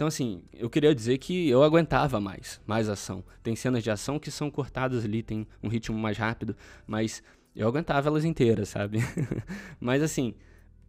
então, 0.00 0.08
assim, 0.08 0.42
eu 0.54 0.70
queria 0.70 0.94
dizer 0.94 1.18
que 1.18 1.50
eu 1.50 1.62
aguentava 1.62 2.18
mais, 2.18 2.58
mais 2.66 2.88
ação. 2.88 3.22
Tem 3.42 3.54
cenas 3.54 3.82
de 3.82 3.90
ação 3.90 4.18
que 4.18 4.30
são 4.30 4.50
cortadas 4.50 5.04
ali, 5.04 5.22
tem 5.22 5.46
um 5.62 5.68
ritmo 5.68 5.98
mais 5.98 6.16
rápido, 6.16 6.56
mas 6.86 7.22
eu 7.54 7.68
aguentava 7.68 8.08
elas 8.08 8.24
inteiras, 8.24 8.70
sabe? 8.70 9.00
mas, 9.78 10.02
assim, 10.02 10.34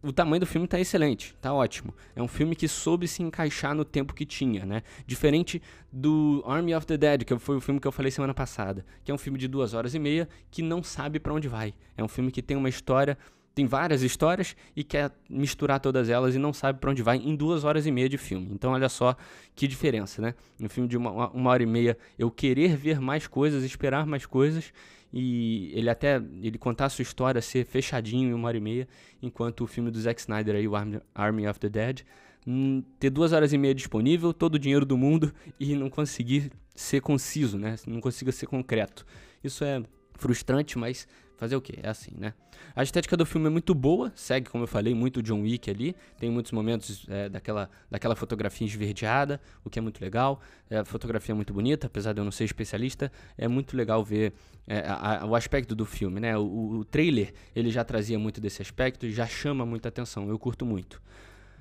o 0.02 0.12
tamanho 0.12 0.40
do 0.40 0.46
filme 0.46 0.66
tá 0.66 0.80
excelente, 0.80 1.34
tá 1.40 1.52
ótimo. 1.54 1.94
É 2.16 2.22
um 2.22 2.26
filme 2.26 2.56
que 2.56 2.66
soube 2.66 3.06
se 3.06 3.22
encaixar 3.22 3.74
no 3.74 3.84
tempo 3.84 4.14
que 4.14 4.26
tinha, 4.26 4.66
né? 4.66 4.82
Diferente 5.06 5.62
do 5.92 6.42
Army 6.44 6.74
of 6.74 6.86
the 6.86 6.96
Dead, 6.96 7.24
que 7.24 7.38
foi 7.38 7.56
o 7.56 7.60
filme 7.60 7.78
que 7.78 7.86
eu 7.86 7.92
falei 7.92 8.10
semana 8.10 8.34
passada, 8.34 8.84
que 9.04 9.10
é 9.10 9.14
um 9.14 9.18
filme 9.18 9.38
de 9.38 9.46
duas 9.46 9.74
horas 9.74 9.94
e 9.94 9.98
meia 9.98 10.28
que 10.50 10.60
não 10.60 10.82
sabe 10.82 11.20
para 11.20 11.32
onde 11.32 11.46
vai. 11.46 11.72
É 11.96 12.02
um 12.02 12.08
filme 12.08 12.32
que 12.32 12.42
tem 12.42 12.56
uma 12.56 12.68
história 12.68 13.16
tem 13.54 13.66
várias 13.66 14.02
histórias 14.02 14.56
e 14.74 14.82
quer 14.82 15.10
misturar 15.28 15.80
todas 15.80 16.08
elas 16.08 16.34
e 16.34 16.38
não 16.38 16.52
sabe 16.52 16.78
para 16.78 16.90
onde 16.90 17.02
vai 17.02 17.18
em 17.18 17.36
duas 17.36 17.64
horas 17.64 17.86
e 17.86 17.90
meia 17.90 18.08
de 18.08 18.18
filme. 18.18 18.48
Então, 18.52 18.72
olha 18.72 18.88
só 18.88 19.16
que 19.54 19.68
diferença, 19.68 20.22
né? 20.22 20.34
Um 20.60 20.68
filme 20.68 20.88
de 20.88 20.96
uma, 20.96 21.28
uma 21.30 21.50
hora 21.50 21.62
e 21.62 21.66
meia, 21.66 21.96
eu 22.18 22.30
querer 22.30 22.76
ver 22.76 23.00
mais 23.00 23.26
coisas, 23.26 23.62
esperar 23.64 24.06
mais 24.06 24.26
coisas 24.26 24.72
e 25.12 25.70
ele 25.74 25.90
até 25.90 26.16
ele 26.40 26.56
contar 26.56 26.86
a 26.86 26.88
sua 26.88 27.02
história 27.02 27.42
ser 27.42 27.66
fechadinho 27.66 28.30
em 28.30 28.32
uma 28.32 28.48
hora 28.48 28.56
e 28.56 28.60
meia, 28.60 28.88
enquanto 29.20 29.62
o 29.62 29.66
filme 29.66 29.90
do 29.90 30.00
Zack 30.00 30.20
Snyder 30.20 30.56
aí, 30.56 30.66
o 30.66 30.72
Army 31.14 31.46
of 31.46 31.60
the 31.60 31.68
Dead, 31.68 32.00
hum, 32.46 32.82
ter 32.98 33.10
duas 33.10 33.32
horas 33.32 33.52
e 33.52 33.58
meia 33.58 33.74
disponível, 33.74 34.32
todo 34.32 34.54
o 34.54 34.58
dinheiro 34.58 34.86
do 34.86 34.96
mundo 34.96 35.32
e 35.60 35.74
não 35.76 35.90
conseguir 35.90 36.50
ser 36.74 37.02
conciso, 37.02 37.58
né? 37.58 37.76
Não 37.86 38.00
consiga 38.00 38.32
ser 38.32 38.46
concreto. 38.46 39.04
Isso 39.44 39.62
é 39.64 39.82
frustrante, 40.14 40.78
mas 40.78 41.06
Fazer 41.42 41.56
o 41.56 41.60
quê? 41.60 41.80
É 41.82 41.88
assim, 41.88 42.12
né? 42.16 42.34
A 42.72 42.84
estética 42.84 43.16
do 43.16 43.26
filme 43.26 43.48
é 43.48 43.50
muito 43.50 43.74
boa, 43.74 44.12
segue, 44.14 44.48
como 44.48 44.62
eu 44.62 44.68
falei, 44.68 44.94
muito 44.94 45.20
John 45.20 45.40
Wick 45.40 45.68
ali. 45.68 45.96
Tem 46.16 46.30
muitos 46.30 46.52
momentos 46.52 47.04
é, 47.08 47.28
daquela, 47.28 47.68
daquela 47.90 48.14
fotografia 48.14 48.64
esverdeada, 48.64 49.40
o 49.64 49.68
que 49.68 49.76
é 49.76 49.82
muito 49.82 50.00
legal. 50.00 50.40
É, 50.70 50.78
a 50.78 50.84
fotografia 50.84 51.32
é 51.32 51.34
muito 51.34 51.52
bonita, 51.52 51.88
apesar 51.88 52.12
de 52.12 52.20
eu 52.20 52.24
não 52.24 52.30
ser 52.30 52.44
especialista. 52.44 53.10
É 53.36 53.48
muito 53.48 53.76
legal 53.76 54.04
ver 54.04 54.34
é, 54.68 54.84
a, 54.86 55.22
a, 55.22 55.26
o 55.26 55.34
aspecto 55.34 55.74
do 55.74 55.84
filme, 55.84 56.20
né? 56.20 56.38
O, 56.38 56.76
o 56.78 56.84
trailer, 56.84 57.34
ele 57.56 57.72
já 57.72 57.82
trazia 57.82 58.20
muito 58.20 58.40
desse 58.40 58.62
aspecto 58.62 59.04
e 59.04 59.10
já 59.10 59.26
chama 59.26 59.66
muita 59.66 59.88
atenção. 59.88 60.28
Eu 60.28 60.38
curto 60.38 60.64
muito. 60.64 61.02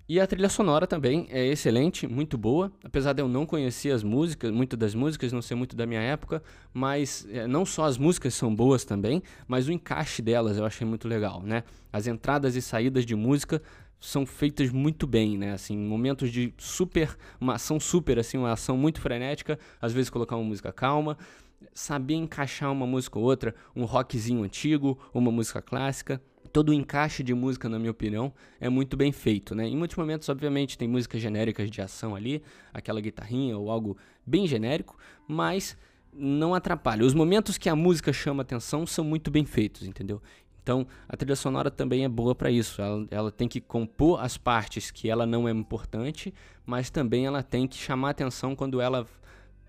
E 0.09 0.19
a 0.19 0.27
trilha 0.27 0.49
sonora 0.49 0.85
também 0.85 1.27
é 1.29 1.45
excelente, 1.47 2.05
muito 2.05 2.37
boa. 2.37 2.71
Apesar 2.83 3.13
de 3.13 3.21
eu 3.21 3.27
não 3.27 3.45
conhecer 3.45 3.91
as 3.91 4.03
músicas, 4.03 4.51
muito 4.51 4.75
das 4.75 4.93
músicas, 4.93 5.31
não 5.31 5.41
ser 5.41 5.55
muito 5.55 5.75
da 5.75 5.85
minha 5.85 6.01
época, 6.01 6.43
mas 6.73 7.25
é, 7.31 7.47
não 7.47 7.65
só 7.65 7.85
as 7.85 7.97
músicas 7.97 8.33
são 8.33 8.53
boas 8.53 8.83
também, 8.83 9.23
mas 9.47 9.67
o 9.67 9.71
encaixe 9.71 10.21
delas 10.21 10.57
eu 10.57 10.65
achei 10.65 10.85
muito 10.85 11.07
legal, 11.07 11.41
né? 11.41 11.63
As 11.93 12.07
entradas 12.07 12.55
e 12.55 12.61
saídas 12.61 13.05
de 13.05 13.15
música 13.15 13.61
são 13.99 14.25
feitas 14.25 14.71
muito 14.71 15.05
bem, 15.05 15.37
né? 15.37 15.53
Assim, 15.53 15.77
momentos 15.77 16.31
de 16.31 16.53
super, 16.57 17.15
uma 17.39 17.53
ação 17.53 17.79
super, 17.79 18.17
assim, 18.19 18.37
uma 18.37 18.51
ação 18.51 18.75
muito 18.75 18.99
frenética, 18.99 19.57
às 19.79 19.93
vezes 19.93 20.09
colocar 20.09 20.35
uma 20.35 20.43
música 20.43 20.73
calma, 20.73 21.17
saber 21.73 22.15
encaixar 22.15 22.71
uma 22.71 22.87
música 22.87 23.19
ou 23.19 23.25
outra, 23.25 23.55
um 23.75 23.85
rockzinho 23.85 24.43
antigo, 24.43 24.97
uma 25.13 25.31
música 25.31 25.61
clássica 25.61 26.19
todo 26.51 26.69
o 26.69 26.73
encaixe 26.73 27.23
de 27.23 27.33
música, 27.33 27.69
na 27.69 27.79
minha 27.79 27.91
opinião, 27.91 28.33
é 28.59 28.69
muito 28.69 28.97
bem 28.97 29.11
feito, 29.11 29.55
né? 29.55 29.67
Em 29.67 29.75
muitos 29.75 29.97
momentos, 29.97 30.27
obviamente, 30.29 30.77
tem 30.77 30.87
músicas 30.87 31.21
genéricas 31.21 31.69
de 31.69 31.81
ação 31.81 32.15
ali, 32.15 32.41
aquela 32.73 32.99
guitarrinha 32.99 33.57
ou 33.57 33.71
algo 33.71 33.97
bem 34.25 34.45
genérico, 34.47 34.97
mas 35.27 35.77
não 36.13 36.53
atrapalha. 36.53 37.05
Os 37.05 37.13
momentos 37.13 37.57
que 37.57 37.69
a 37.69 37.75
música 37.75 38.11
chama 38.11 38.41
atenção 38.41 38.85
são 38.85 39.03
muito 39.03 39.31
bem 39.31 39.45
feitos, 39.45 39.87
entendeu? 39.87 40.21
Então, 40.61 40.85
a 41.09 41.17
trilha 41.17 41.35
sonora 41.35 41.71
também 41.71 42.03
é 42.03 42.09
boa 42.09 42.35
para 42.35 42.51
isso. 42.51 42.81
Ela, 42.81 43.07
ela, 43.09 43.31
tem 43.31 43.47
que 43.47 43.59
compor 43.59 44.21
as 44.21 44.37
partes 44.37 44.91
que 44.91 45.09
ela 45.09 45.25
não 45.25 45.47
é 45.47 45.51
importante, 45.51 46.33
mas 46.65 46.89
também 46.89 47.25
ela 47.25 47.41
tem 47.41 47.67
que 47.67 47.77
chamar 47.77 48.11
atenção 48.11 48.55
quando 48.55 48.79
ela 48.79 49.07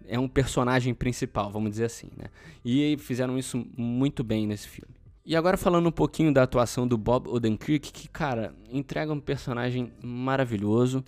é 0.06 0.18
um 0.18 0.28
personagem 0.28 0.92
principal, 0.92 1.50
vamos 1.50 1.70
dizer 1.70 1.84
assim, 1.84 2.08
né? 2.16 2.26
E 2.64 2.96
fizeram 2.98 3.38
isso 3.38 3.64
muito 3.76 4.22
bem 4.22 4.46
nesse 4.46 4.68
filme. 4.68 5.01
E 5.24 5.36
agora 5.36 5.56
falando 5.56 5.86
um 5.88 5.92
pouquinho 5.92 6.34
da 6.34 6.42
atuação 6.42 6.86
do 6.86 6.98
Bob 6.98 7.28
Odenkirk, 7.28 7.92
que, 7.92 8.08
cara, 8.08 8.52
entrega 8.68 9.12
um 9.12 9.20
personagem 9.20 9.92
maravilhoso. 10.02 11.04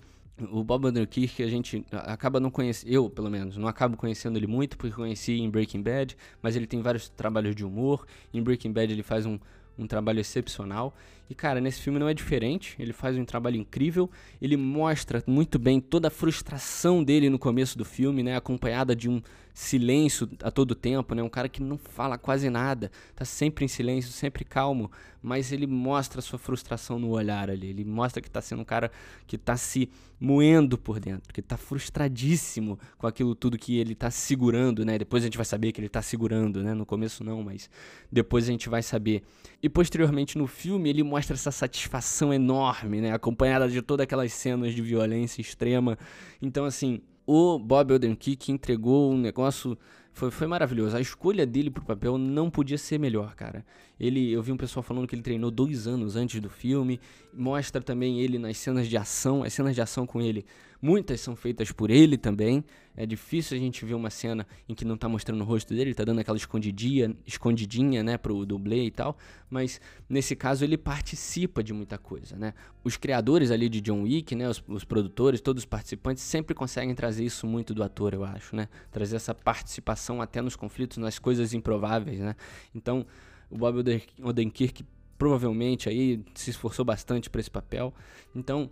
O 0.51 0.63
Bob 0.63 0.87
Odenkirk 0.87 1.43
a 1.43 1.47
gente 1.47 1.85
acaba 1.91 2.39
não 2.39 2.49
conhecendo, 2.49 2.89
eu 2.93 3.09
pelo 3.09 3.29
menos, 3.29 3.57
não 3.57 3.67
acabo 3.67 3.97
conhecendo 3.97 4.37
ele 4.37 4.47
muito, 4.47 4.77
porque 4.77 4.95
conheci 4.95 5.33
em 5.33 5.49
Breaking 5.49 5.81
Bad, 5.81 6.15
mas 6.41 6.55
ele 6.55 6.65
tem 6.65 6.81
vários 6.81 7.09
trabalhos 7.09 7.53
de 7.53 7.65
humor. 7.65 8.07
Em 8.33 8.41
Breaking 8.41 8.71
Bad 8.71 8.93
ele 8.93 9.03
faz 9.03 9.25
um, 9.25 9.37
um 9.77 9.85
trabalho 9.85 10.21
excepcional. 10.21 10.95
E 11.29 11.35
cara, 11.35 11.59
nesse 11.59 11.81
filme 11.81 11.99
não 11.99 12.07
é 12.07 12.13
diferente, 12.13 12.77
ele 12.79 12.93
faz 12.93 13.17
um 13.17 13.25
trabalho 13.25 13.57
incrível, 13.57 14.09
ele 14.41 14.55
mostra 14.55 15.21
muito 15.27 15.59
bem 15.59 15.81
toda 15.81 16.07
a 16.07 16.11
frustração 16.11 17.03
dele 17.03 17.29
no 17.29 17.37
começo 17.37 17.77
do 17.77 17.83
filme, 17.83 18.23
né, 18.23 18.37
acompanhada 18.37 18.95
de 18.95 19.09
um 19.09 19.21
silêncio 19.55 20.29
a 20.43 20.51
todo 20.51 20.75
tempo, 20.75 21.15
né? 21.15 21.23
Um 21.23 21.29
cara 21.29 21.47
que 21.47 21.63
não 21.63 21.77
fala 21.77 22.17
quase 22.17 22.49
nada, 22.49 22.91
tá 23.15 23.23
sempre 23.23 23.63
em 23.63 23.69
silêncio, 23.69 24.11
sempre 24.11 24.43
calmo, 24.43 24.91
mas 25.23 25.53
ele 25.53 25.65
mostra 25.65 26.19
a 26.19 26.21
sua 26.21 26.37
frustração 26.37 26.99
no 26.99 27.11
olhar 27.11 27.49
ali. 27.49 27.67
Ele 27.67 27.85
mostra 27.85 28.21
que 28.21 28.29
tá 28.29 28.41
sendo 28.41 28.61
um 28.61 28.65
cara 28.65 28.91
que 29.25 29.37
tá 29.37 29.55
se 29.55 29.89
moendo 30.19 30.77
por 30.77 30.99
dentro, 30.99 31.33
que 31.33 31.41
tá 31.41 31.55
frustradíssimo 31.55 32.77
com 32.97 33.07
aquilo 33.07 33.33
tudo 33.33 33.57
que 33.57 33.77
ele 33.77 33.95
tá 33.95 34.11
segurando, 34.11 34.83
né? 34.83 34.97
Depois 34.97 35.23
a 35.23 35.27
gente 35.27 35.37
vai 35.37 35.45
saber 35.45 35.71
que 35.71 35.79
ele 35.79 35.89
tá 35.89 36.01
segurando, 36.01 36.61
né? 36.61 36.73
No 36.73 36.85
começo 36.85 37.23
não, 37.23 37.41
mas 37.41 37.69
depois 38.11 38.49
a 38.49 38.51
gente 38.51 38.67
vai 38.67 38.83
saber. 38.83 39.23
E 39.63 39.69
posteriormente 39.69 40.37
no 40.37 40.47
filme 40.47 40.89
ele 40.89 41.01
mostra 41.01 41.33
essa 41.33 41.51
satisfação 41.51 42.33
enorme, 42.33 42.99
né? 42.99 43.13
Acompanhada 43.13 43.69
de 43.69 43.81
todas 43.81 44.03
aquelas 44.03 44.33
cenas 44.33 44.73
de 44.73 44.81
violência 44.81 45.39
extrema. 45.39 45.97
Então 46.41 46.65
assim, 46.65 47.01
o 47.25 47.57
Bob 47.59 47.93
Odenkirk 47.93 48.51
entregou 48.51 49.11
um 49.11 49.17
negócio 49.17 49.77
foi, 50.15 50.31
foi 50.31 50.47
maravilhoso. 50.47 50.95
A 50.95 51.01
escolha 51.01 51.45
dele 51.45 51.69
pro 51.69 51.83
papel 51.83 52.17
não 52.17 52.49
podia 52.49 52.77
ser 52.77 52.97
melhor, 52.97 53.35
cara. 53.35 53.65
Ele, 53.99 54.31
eu 54.31 54.41
vi 54.41 54.49
um 54.49 54.55
pessoal 54.57 54.81
falando 54.81 55.05
que 55.05 55.13
ele 55.13 55.21
treinou 55.21 55.51
dois 55.51 55.87
anos 55.87 56.15
antes 56.15 56.39
do 56.39 56.49
filme. 56.49 57.01
Mostra 57.33 57.81
também 57.81 58.21
ele 58.21 58.39
nas 58.39 58.57
cenas 58.57 58.87
de 58.87 58.95
ação. 58.95 59.43
As 59.43 59.51
cenas 59.51 59.75
de 59.75 59.81
ação 59.81 60.07
com 60.07 60.21
ele, 60.21 60.45
muitas 60.85 61.19
são 61.19 61.35
feitas 61.35 61.71
por 61.71 61.89
ele 61.89 62.15
também. 62.15 62.63
É 62.95 63.07
difícil 63.07 63.57
a 63.57 63.59
gente 63.59 63.83
ver 63.83 63.95
uma 63.95 64.11
cena 64.11 64.45
em 64.69 64.75
que 64.75 64.85
não 64.85 64.95
tá 64.95 65.09
mostrando 65.09 65.41
o 65.41 65.43
rosto 65.43 65.69
dele, 65.69 65.89
ele 65.89 65.95
tá 65.95 66.03
dando 66.03 66.19
aquela 66.19 66.37
escondidinha, 66.37 67.15
escondidinha, 67.25 68.03
né, 68.03 68.19
pro 68.19 68.45
dublê 68.45 68.85
e 68.85 68.91
tal. 68.91 69.17
Mas 69.49 69.81
nesse 70.07 70.35
caso 70.35 70.63
ele 70.63 70.77
participa 70.77 71.63
de 71.63 71.73
muita 71.73 71.97
coisa, 71.97 72.37
né? 72.37 72.53
Os 72.83 72.97
criadores 72.97 73.49
ali 73.49 73.67
de 73.67 73.81
John 73.81 74.03
Wick, 74.03 74.35
né, 74.35 74.47
os, 74.47 74.63
os 74.67 74.83
produtores, 74.83 75.41
todos 75.41 75.63
os 75.63 75.65
participantes 75.65 76.23
sempre 76.23 76.53
conseguem 76.53 76.93
trazer 76.93 77.25
isso 77.25 77.47
muito 77.47 77.73
do 77.73 77.81
ator, 77.81 78.13
eu 78.13 78.23
acho, 78.23 78.55
né? 78.55 78.69
Trazer 78.91 79.15
essa 79.15 79.33
participação 79.33 80.21
até 80.21 80.39
nos 80.39 80.55
conflitos, 80.55 80.97
nas 80.97 81.17
coisas 81.17 81.51
improváveis, 81.53 82.19
né? 82.19 82.35
Então, 82.75 83.07
o 83.49 83.57
Bob 83.57 83.83
Odenkirk 84.21 84.85
provavelmente 85.17 85.89
aí 85.89 86.23
se 86.35 86.51
esforçou 86.51 86.85
bastante 86.85 87.27
para 87.27 87.41
esse 87.41 87.49
papel. 87.49 87.91
Então, 88.35 88.69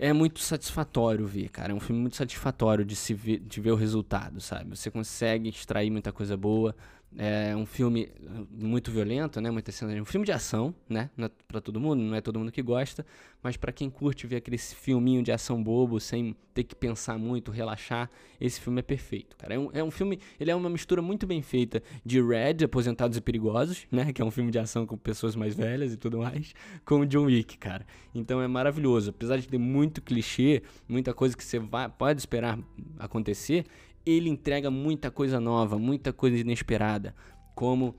é 0.00 0.12
muito 0.14 0.40
satisfatório 0.40 1.26
ver, 1.26 1.50
cara. 1.50 1.72
É 1.72 1.74
um 1.74 1.80
filme 1.80 2.00
muito 2.00 2.16
satisfatório 2.16 2.84
de 2.84 2.96
se 2.96 3.12
ver, 3.12 3.38
de 3.38 3.60
ver 3.60 3.70
o 3.70 3.76
resultado, 3.76 4.40
sabe? 4.40 4.76
Você 4.76 4.90
consegue 4.90 5.50
extrair 5.50 5.90
muita 5.90 6.10
coisa 6.10 6.36
boa. 6.36 6.74
É 7.18 7.56
um 7.56 7.66
filme 7.66 8.08
uh, 8.20 8.46
muito 8.52 8.90
violento, 8.90 9.40
né? 9.40 9.50
Muita 9.50 9.72
cena, 9.72 10.00
um 10.00 10.04
filme 10.04 10.24
de 10.24 10.30
ação, 10.30 10.72
né? 10.88 11.10
É 11.18 11.30
para 11.48 11.60
todo 11.60 11.80
mundo, 11.80 12.00
não 12.00 12.14
é 12.14 12.20
todo 12.20 12.38
mundo 12.38 12.52
que 12.52 12.62
gosta, 12.62 13.04
mas 13.42 13.56
para 13.56 13.72
quem 13.72 13.90
curte 13.90 14.28
ver 14.28 14.36
aquele 14.36 14.56
filminho 14.56 15.20
de 15.22 15.32
ação 15.32 15.60
bobo 15.62 15.98
sem 15.98 16.36
ter 16.54 16.62
que 16.62 16.74
pensar 16.74 17.18
muito, 17.18 17.50
relaxar, 17.50 18.08
esse 18.40 18.60
filme 18.60 18.78
é 18.78 18.82
perfeito, 18.82 19.36
cara. 19.36 19.54
É 19.54 19.58
um, 19.58 19.70
é 19.72 19.82
um 19.82 19.90
filme, 19.90 20.20
ele 20.38 20.52
é 20.52 20.54
uma 20.54 20.70
mistura 20.70 21.02
muito 21.02 21.26
bem 21.26 21.42
feita 21.42 21.82
de 22.04 22.22
Red, 22.22 22.64
Aposentados 22.64 23.16
e 23.16 23.20
Perigosos, 23.20 23.86
né? 23.90 24.12
Que 24.20 24.22
é 24.22 24.24
um 24.24 24.30
filme 24.30 24.52
de 24.52 24.58
ação 24.58 24.86
com 24.86 24.96
pessoas 24.96 25.34
mais 25.34 25.54
velhas 25.54 25.92
e 25.92 25.96
tudo 25.96 26.18
mais, 26.18 26.54
com 26.84 27.04
John 27.04 27.24
Wick, 27.24 27.58
cara. 27.58 27.84
Então 28.14 28.40
é 28.40 28.46
maravilhoso, 28.46 29.10
apesar 29.10 29.36
de 29.36 29.48
ter 29.48 29.58
muito 29.58 30.00
clichê, 30.00 30.62
muita 30.88 31.12
coisa 31.12 31.36
que 31.36 31.42
você 31.42 31.58
vai, 31.58 31.88
pode 31.88 32.20
esperar 32.20 32.58
acontecer, 32.98 33.64
ele 34.04 34.28
entrega 34.28 34.70
muita 34.70 35.10
coisa 35.10 35.40
nova, 35.40 35.78
muita 35.78 36.12
coisa 36.12 36.38
inesperada, 36.38 37.14
como 37.54 37.94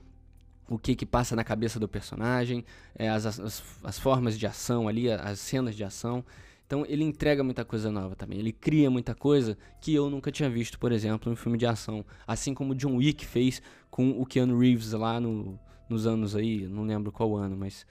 o 0.68 0.78
que 0.78 0.94
que 0.94 1.04
passa 1.04 1.36
na 1.36 1.44
cabeça 1.44 1.78
do 1.78 1.88
personagem, 1.88 2.64
é, 2.96 3.08
as, 3.08 3.26
as, 3.26 3.62
as, 3.82 3.98
formas 3.98 4.38
de 4.38 4.46
ação 4.46 4.88
ali, 4.88 5.10
as 5.10 5.38
cenas 5.38 5.74
de 5.76 5.84
ação. 5.84 6.24
Então 6.66 6.86
ele 6.88 7.04
entrega 7.04 7.44
muita 7.44 7.64
coisa 7.64 7.90
nova 7.90 8.16
também. 8.16 8.38
Ele 8.38 8.52
cria 8.52 8.90
muita 8.90 9.14
coisa 9.14 9.58
que 9.80 9.92
eu 9.94 10.08
nunca 10.08 10.32
tinha 10.32 10.48
visto, 10.48 10.78
por 10.78 10.90
exemplo, 10.90 11.28
em 11.28 11.34
um 11.34 11.36
filme 11.36 11.58
de 11.58 11.66
ação. 11.66 12.04
Assim 12.26 12.54
como 12.54 12.74
John 12.74 12.96
Wick 12.96 13.26
fez 13.26 13.60
com 13.90 14.10
o 14.12 14.24
Keanu 14.24 14.58
Reeves 14.58 14.92
lá 14.92 15.20
no, 15.20 15.58
nos 15.88 16.06
anos 16.06 16.34
aí, 16.34 16.66
não 16.66 16.84
lembro 16.84 17.12
qual 17.12 17.36
ano, 17.36 17.56
mas 17.56 17.86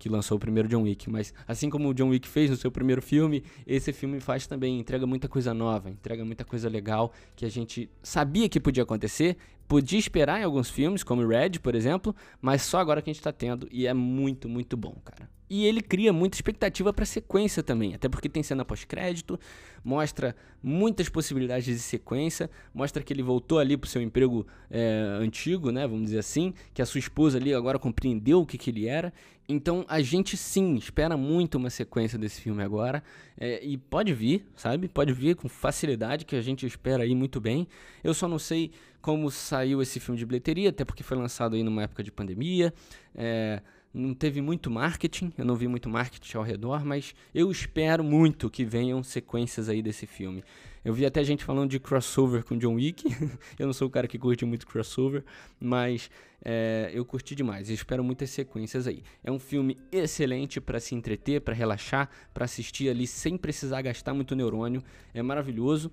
que 0.00 0.08
lançou 0.08 0.38
o 0.38 0.40
primeiro 0.40 0.68
John 0.68 0.82
Wick. 0.82 1.08
Mas 1.08 1.32
assim 1.46 1.70
como 1.70 1.90
o 1.90 1.94
John 1.94 2.08
Wick 2.08 2.26
fez 2.26 2.50
no 2.50 2.56
seu 2.56 2.72
primeiro 2.72 3.02
filme, 3.02 3.44
esse 3.66 3.92
filme 3.92 4.18
faz 4.18 4.46
também, 4.46 4.80
entrega 4.80 5.06
muita 5.06 5.28
coisa 5.28 5.54
nova, 5.54 5.90
entrega 5.90 6.24
muita 6.24 6.44
coisa 6.44 6.68
legal 6.68 7.12
que 7.36 7.44
a 7.44 7.50
gente 7.50 7.88
sabia 8.02 8.48
que 8.48 8.58
podia 8.58 8.82
acontecer, 8.82 9.36
podia 9.68 9.98
esperar 9.98 10.40
em 10.40 10.44
alguns 10.44 10.70
filmes, 10.70 11.04
como 11.04 11.24
Red, 11.24 11.60
por 11.62 11.74
exemplo, 11.74 12.16
mas 12.40 12.62
só 12.62 12.78
agora 12.78 13.02
que 13.02 13.10
a 13.10 13.12
gente 13.12 13.22
tá 13.22 13.32
tendo 13.32 13.68
e 13.70 13.86
é 13.86 13.94
muito, 13.94 14.48
muito 14.48 14.76
bom, 14.76 14.96
cara. 15.04 15.28
E 15.50 15.66
ele 15.66 15.82
cria 15.82 16.12
muita 16.12 16.36
expectativa 16.36 16.92
para 16.92 17.04
sequência 17.04 17.60
também, 17.60 17.92
até 17.92 18.08
porque 18.08 18.28
tem 18.28 18.40
cena 18.40 18.64
pós-crédito, 18.64 19.36
mostra 19.84 20.36
muitas 20.62 21.08
possibilidades 21.08 21.64
de 21.64 21.80
sequência, 21.80 22.48
mostra 22.72 23.02
que 23.02 23.12
ele 23.12 23.22
voltou 23.22 23.58
ali 23.58 23.76
pro 23.76 23.90
seu 23.90 24.00
emprego 24.00 24.46
é, 24.70 25.18
antigo, 25.20 25.72
né, 25.72 25.88
vamos 25.88 26.04
dizer 26.04 26.20
assim, 26.20 26.54
que 26.72 26.80
a 26.80 26.86
sua 26.86 27.00
esposa 27.00 27.36
ali 27.36 27.52
agora 27.52 27.80
compreendeu 27.80 28.40
o 28.40 28.46
que, 28.46 28.56
que 28.56 28.70
ele 28.70 28.86
era. 28.86 29.12
Então 29.48 29.84
a 29.88 30.00
gente 30.00 30.36
sim 30.36 30.76
espera 30.76 31.16
muito 31.16 31.56
uma 31.56 31.68
sequência 31.68 32.16
desse 32.16 32.40
filme 32.40 32.62
agora 32.62 33.02
é, 33.36 33.64
e 33.64 33.76
pode 33.76 34.14
vir, 34.14 34.46
sabe? 34.54 34.86
Pode 34.86 35.12
vir 35.12 35.34
com 35.34 35.48
facilidade 35.48 36.24
que 36.24 36.36
a 36.36 36.40
gente 36.40 36.64
espera 36.64 37.02
aí 37.02 37.12
muito 37.16 37.40
bem. 37.40 37.66
Eu 38.04 38.14
só 38.14 38.28
não 38.28 38.38
sei 38.38 38.70
como 39.00 39.28
saiu 39.28 39.82
esse 39.82 39.98
filme 39.98 40.16
de 40.16 40.24
bilheteria, 40.24 40.68
até 40.68 40.84
porque 40.84 41.02
foi 41.02 41.16
lançado 41.16 41.56
aí 41.56 41.64
numa 41.64 41.82
época 41.82 42.04
de 42.04 42.12
pandemia. 42.12 42.72
É, 43.12 43.60
não 43.92 44.14
teve 44.14 44.40
muito 44.40 44.70
marketing, 44.70 45.32
eu 45.36 45.44
não 45.44 45.56
vi 45.56 45.66
muito 45.66 45.88
marketing 45.88 46.36
ao 46.36 46.42
redor, 46.44 46.84
mas 46.84 47.14
eu 47.34 47.50
espero 47.50 48.04
muito 48.04 48.48
que 48.48 48.64
venham 48.64 49.02
sequências 49.02 49.68
aí 49.68 49.82
desse 49.82 50.06
filme. 50.06 50.44
Eu 50.84 50.94
vi 50.94 51.04
até 51.04 51.22
gente 51.22 51.44
falando 51.44 51.70
de 51.70 51.78
crossover 51.78 52.42
com 52.44 52.56
John 52.56 52.74
Wick. 52.74 53.04
eu 53.58 53.66
não 53.66 53.72
sou 53.72 53.88
o 53.88 53.90
cara 53.90 54.08
que 54.08 54.18
curte 54.18 54.46
muito 54.46 54.66
crossover, 54.66 55.22
mas 55.60 56.10
é, 56.42 56.90
eu 56.94 57.04
curti 57.04 57.34
demais. 57.34 57.68
Eu 57.68 57.74
espero 57.74 58.02
muitas 58.02 58.30
sequências 58.30 58.86
aí. 58.86 59.02
É 59.22 59.30
um 59.30 59.38
filme 59.38 59.76
excelente 59.92 60.58
para 60.60 60.80
se 60.80 60.94
entreter, 60.94 61.42
para 61.42 61.52
relaxar, 61.52 62.08
para 62.32 62.46
assistir 62.46 62.88
ali 62.88 63.06
sem 63.06 63.36
precisar 63.36 63.82
gastar 63.82 64.14
muito 64.14 64.34
neurônio. 64.34 64.82
É 65.12 65.22
maravilhoso. 65.22 65.92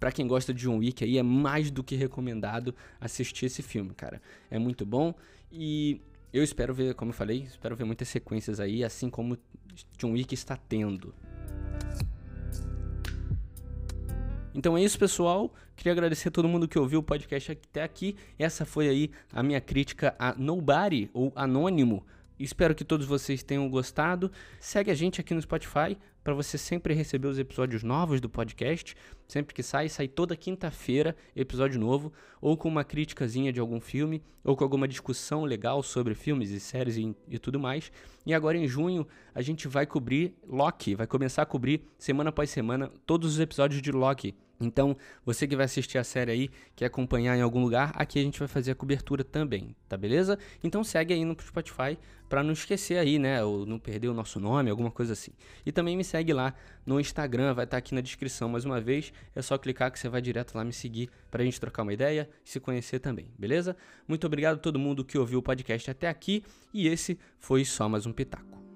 Para 0.00 0.10
quem 0.10 0.26
gosta 0.26 0.54
de 0.54 0.62
John 0.62 0.78
Wick 0.78 1.04
aí 1.04 1.18
é 1.18 1.22
mais 1.22 1.70
do 1.70 1.84
que 1.84 1.94
recomendado 1.94 2.74
assistir 2.98 3.46
esse 3.46 3.62
filme, 3.62 3.92
cara. 3.92 4.22
É 4.50 4.58
muito 4.58 4.86
bom 4.86 5.14
e 5.52 6.00
eu 6.34 6.42
espero 6.42 6.74
ver, 6.74 6.94
como 6.94 7.10
eu 7.10 7.14
falei, 7.14 7.44
espero 7.44 7.76
ver 7.76 7.84
muitas 7.84 8.08
sequências 8.08 8.58
aí, 8.58 8.82
assim 8.82 9.08
como 9.08 9.38
John 9.96 10.10
Wick 10.10 10.34
está 10.34 10.56
tendo. 10.56 11.14
Então 14.52 14.76
é 14.76 14.82
isso, 14.82 14.98
pessoal. 14.98 15.54
Queria 15.76 15.92
agradecer 15.92 16.28
a 16.28 16.30
todo 16.32 16.48
mundo 16.48 16.66
que 16.66 16.76
ouviu 16.76 16.98
o 16.98 17.02
podcast 17.04 17.52
até 17.52 17.84
aqui. 17.84 18.16
Essa 18.36 18.64
foi 18.64 18.88
aí 18.88 19.10
a 19.32 19.44
minha 19.44 19.60
crítica 19.60 20.16
a 20.18 20.34
Nobody 20.34 21.08
ou 21.14 21.32
Anônimo. 21.36 22.04
Espero 22.36 22.74
que 22.74 22.84
todos 22.84 23.06
vocês 23.06 23.44
tenham 23.44 23.70
gostado. 23.70 24.30
Segue 24.58 24.90
a 24.90 24.94
gente 24.94 25.20
aqui 25.20 25.34
no 25.34 25.42
Spotify 25.42 25.96
para 26.24 26.32
você 26.32 26.56
sempre 26.56 26.94
receber 26.94 27.28
os 27.28 27.38
episódios 27.38 27.82
novos 27.82 28.18
do 28.18 28.30
podcast. 28.30 28.96
Sempre 29.28 29.54
que 29.54 29.62
sai, 29.62 29.90
sai 29.90 30.08
toda 30.08 30.34
quinta-feira 30.34 31.14
episódio 31.36 31.78
novo, 31.78 32.10
ou 32.40 32.56
com 32.56 32.68
uma 32.68 32.82
criticazinha 32.82 33.52
de 33.52 33.60
algum 33.60 33.78
filme, 33.78 34.22
ou 34.42 34.56
com 34.56 34.64
alguma 34.64 34.88
discussão 34.88 35.44
legal 35.44 35.82
sobre 35.82 36.14
filmes 36.14 36.50
e 36.50 36.58
séries 36.58 36.96
e, 36.96 37.14
e 37.28 37.38
tudo 37.38 37.60
mais. 37.60 37.92
E 38.24 38.32
agora 38.32 38.56
em 38.56 38.66
junho 38.66 39.06
a 39.34 39.42
gente 39.42 39.68
vai 39.68 39.84
cobrir 39.84 40.34
Loki, 40.48 40.94
vai 40.94 41.06
começar 41.06 41.42
a 41.42 41.46
cobrir 41.46 41.82
semana 41.98 42.30
após 42.30 42.48
semana 42.48 42.90
todos 43.04 43.34
os 43.34 43.40
episódios 43.40 43.82
de 43.82 43.92
Loki. 43.92 44.34
Então, 44.60 44.96
você 45.24 45.46
que 45.46 45.56
vai 45.56 45.64
assistir 45.64 45.98
a 45.98 46.04
série 46.04 46.30
aí, 46.30 46.50
quer 46.76 46.86
acompanhar 46.86 47.36
em 47.36 47.42
algum 47.42 47.60
lugar, 47.60 47.92
aqui 47.94 48.18
a 48.18 48.22
gente 48.22 48.38
vai 48.38 48.48
fazer 48.48 48.72
a 48.72 48.74
cobertura 48.74 49.24
também, 49.24 49.74
tá 49.88 49.96
beleza? 49.96 50.38
Então 50.62 50.84
segue 50.84 51.12
aí 51.12 51.24
no 51.24 51.36
Spotify 51.40 51.98
para 52.28 52.42
não 52.42 52.52
esquecer 52.52 52.98
aí, 52.98 53.18
né, 53.18 53.44
ou 53.44 53.66
não 53.66 53.78
perder 53.78 54.08
o 54.08 54.14
nosso 54.14 54.40
nome, 54.40 54.70
alguma 54.70 54.90
coisa 54.90 55.12
assim. 55.12 55.32
E 55.64 55.72
também 55.72 55.96
me 55.96 56.04
segue 56.04 56.32
lá 56.32 56.54
no 56.86 56.98
Instagram, 56.98 57.54
vai 57.54 57.64
estar 57.64 57.76
tá 57.76 57.78
aqui 57.78 57.94
na 57.94 58.00
descrição 58.00 58.48
mais 58.48 58.64
uma 58.64 58.80
vez, 58.80 59.12
é 59.34 59.42
só 59.42 59.58
clicar 59.58 59.90
que 59.90 59.98
você 59.98 60.08
vai 60.08 60.20
direto 60.20 60.54
lá 60.54 60.64
me 60.64 60.72
seguir 60.72 61.10
para 61.30 61.42
a 61.42 61.44
gente 61.44 61.60
trocar 61.60 61.82
uma 61.82 61.92
ideia 61.92 62.28
e 62.44 62.50
se 62.50 62.60
conhecer 62.60 62.98
também, 62.98 63.26
beleza? 63.38 63.76
Muito 64.06 64.26
obrigado 64.26 64.56
a 64.56 64.60
todo 64.60 64.78
mundo 64.78 65.04
que 65.04 65.18
ouviu 65.18 65.38
o 65.38 65.42
podcast 65.42 65.90
até 65.90 66.08
aqui 66.08 66.44
e 66.72 66.88
esse 66.88 67.18
foi 67.38 67.64
só 67.64 67.88
mais 67.88 68.06
um 68.06 68.12
pitaco. 68.12 68.73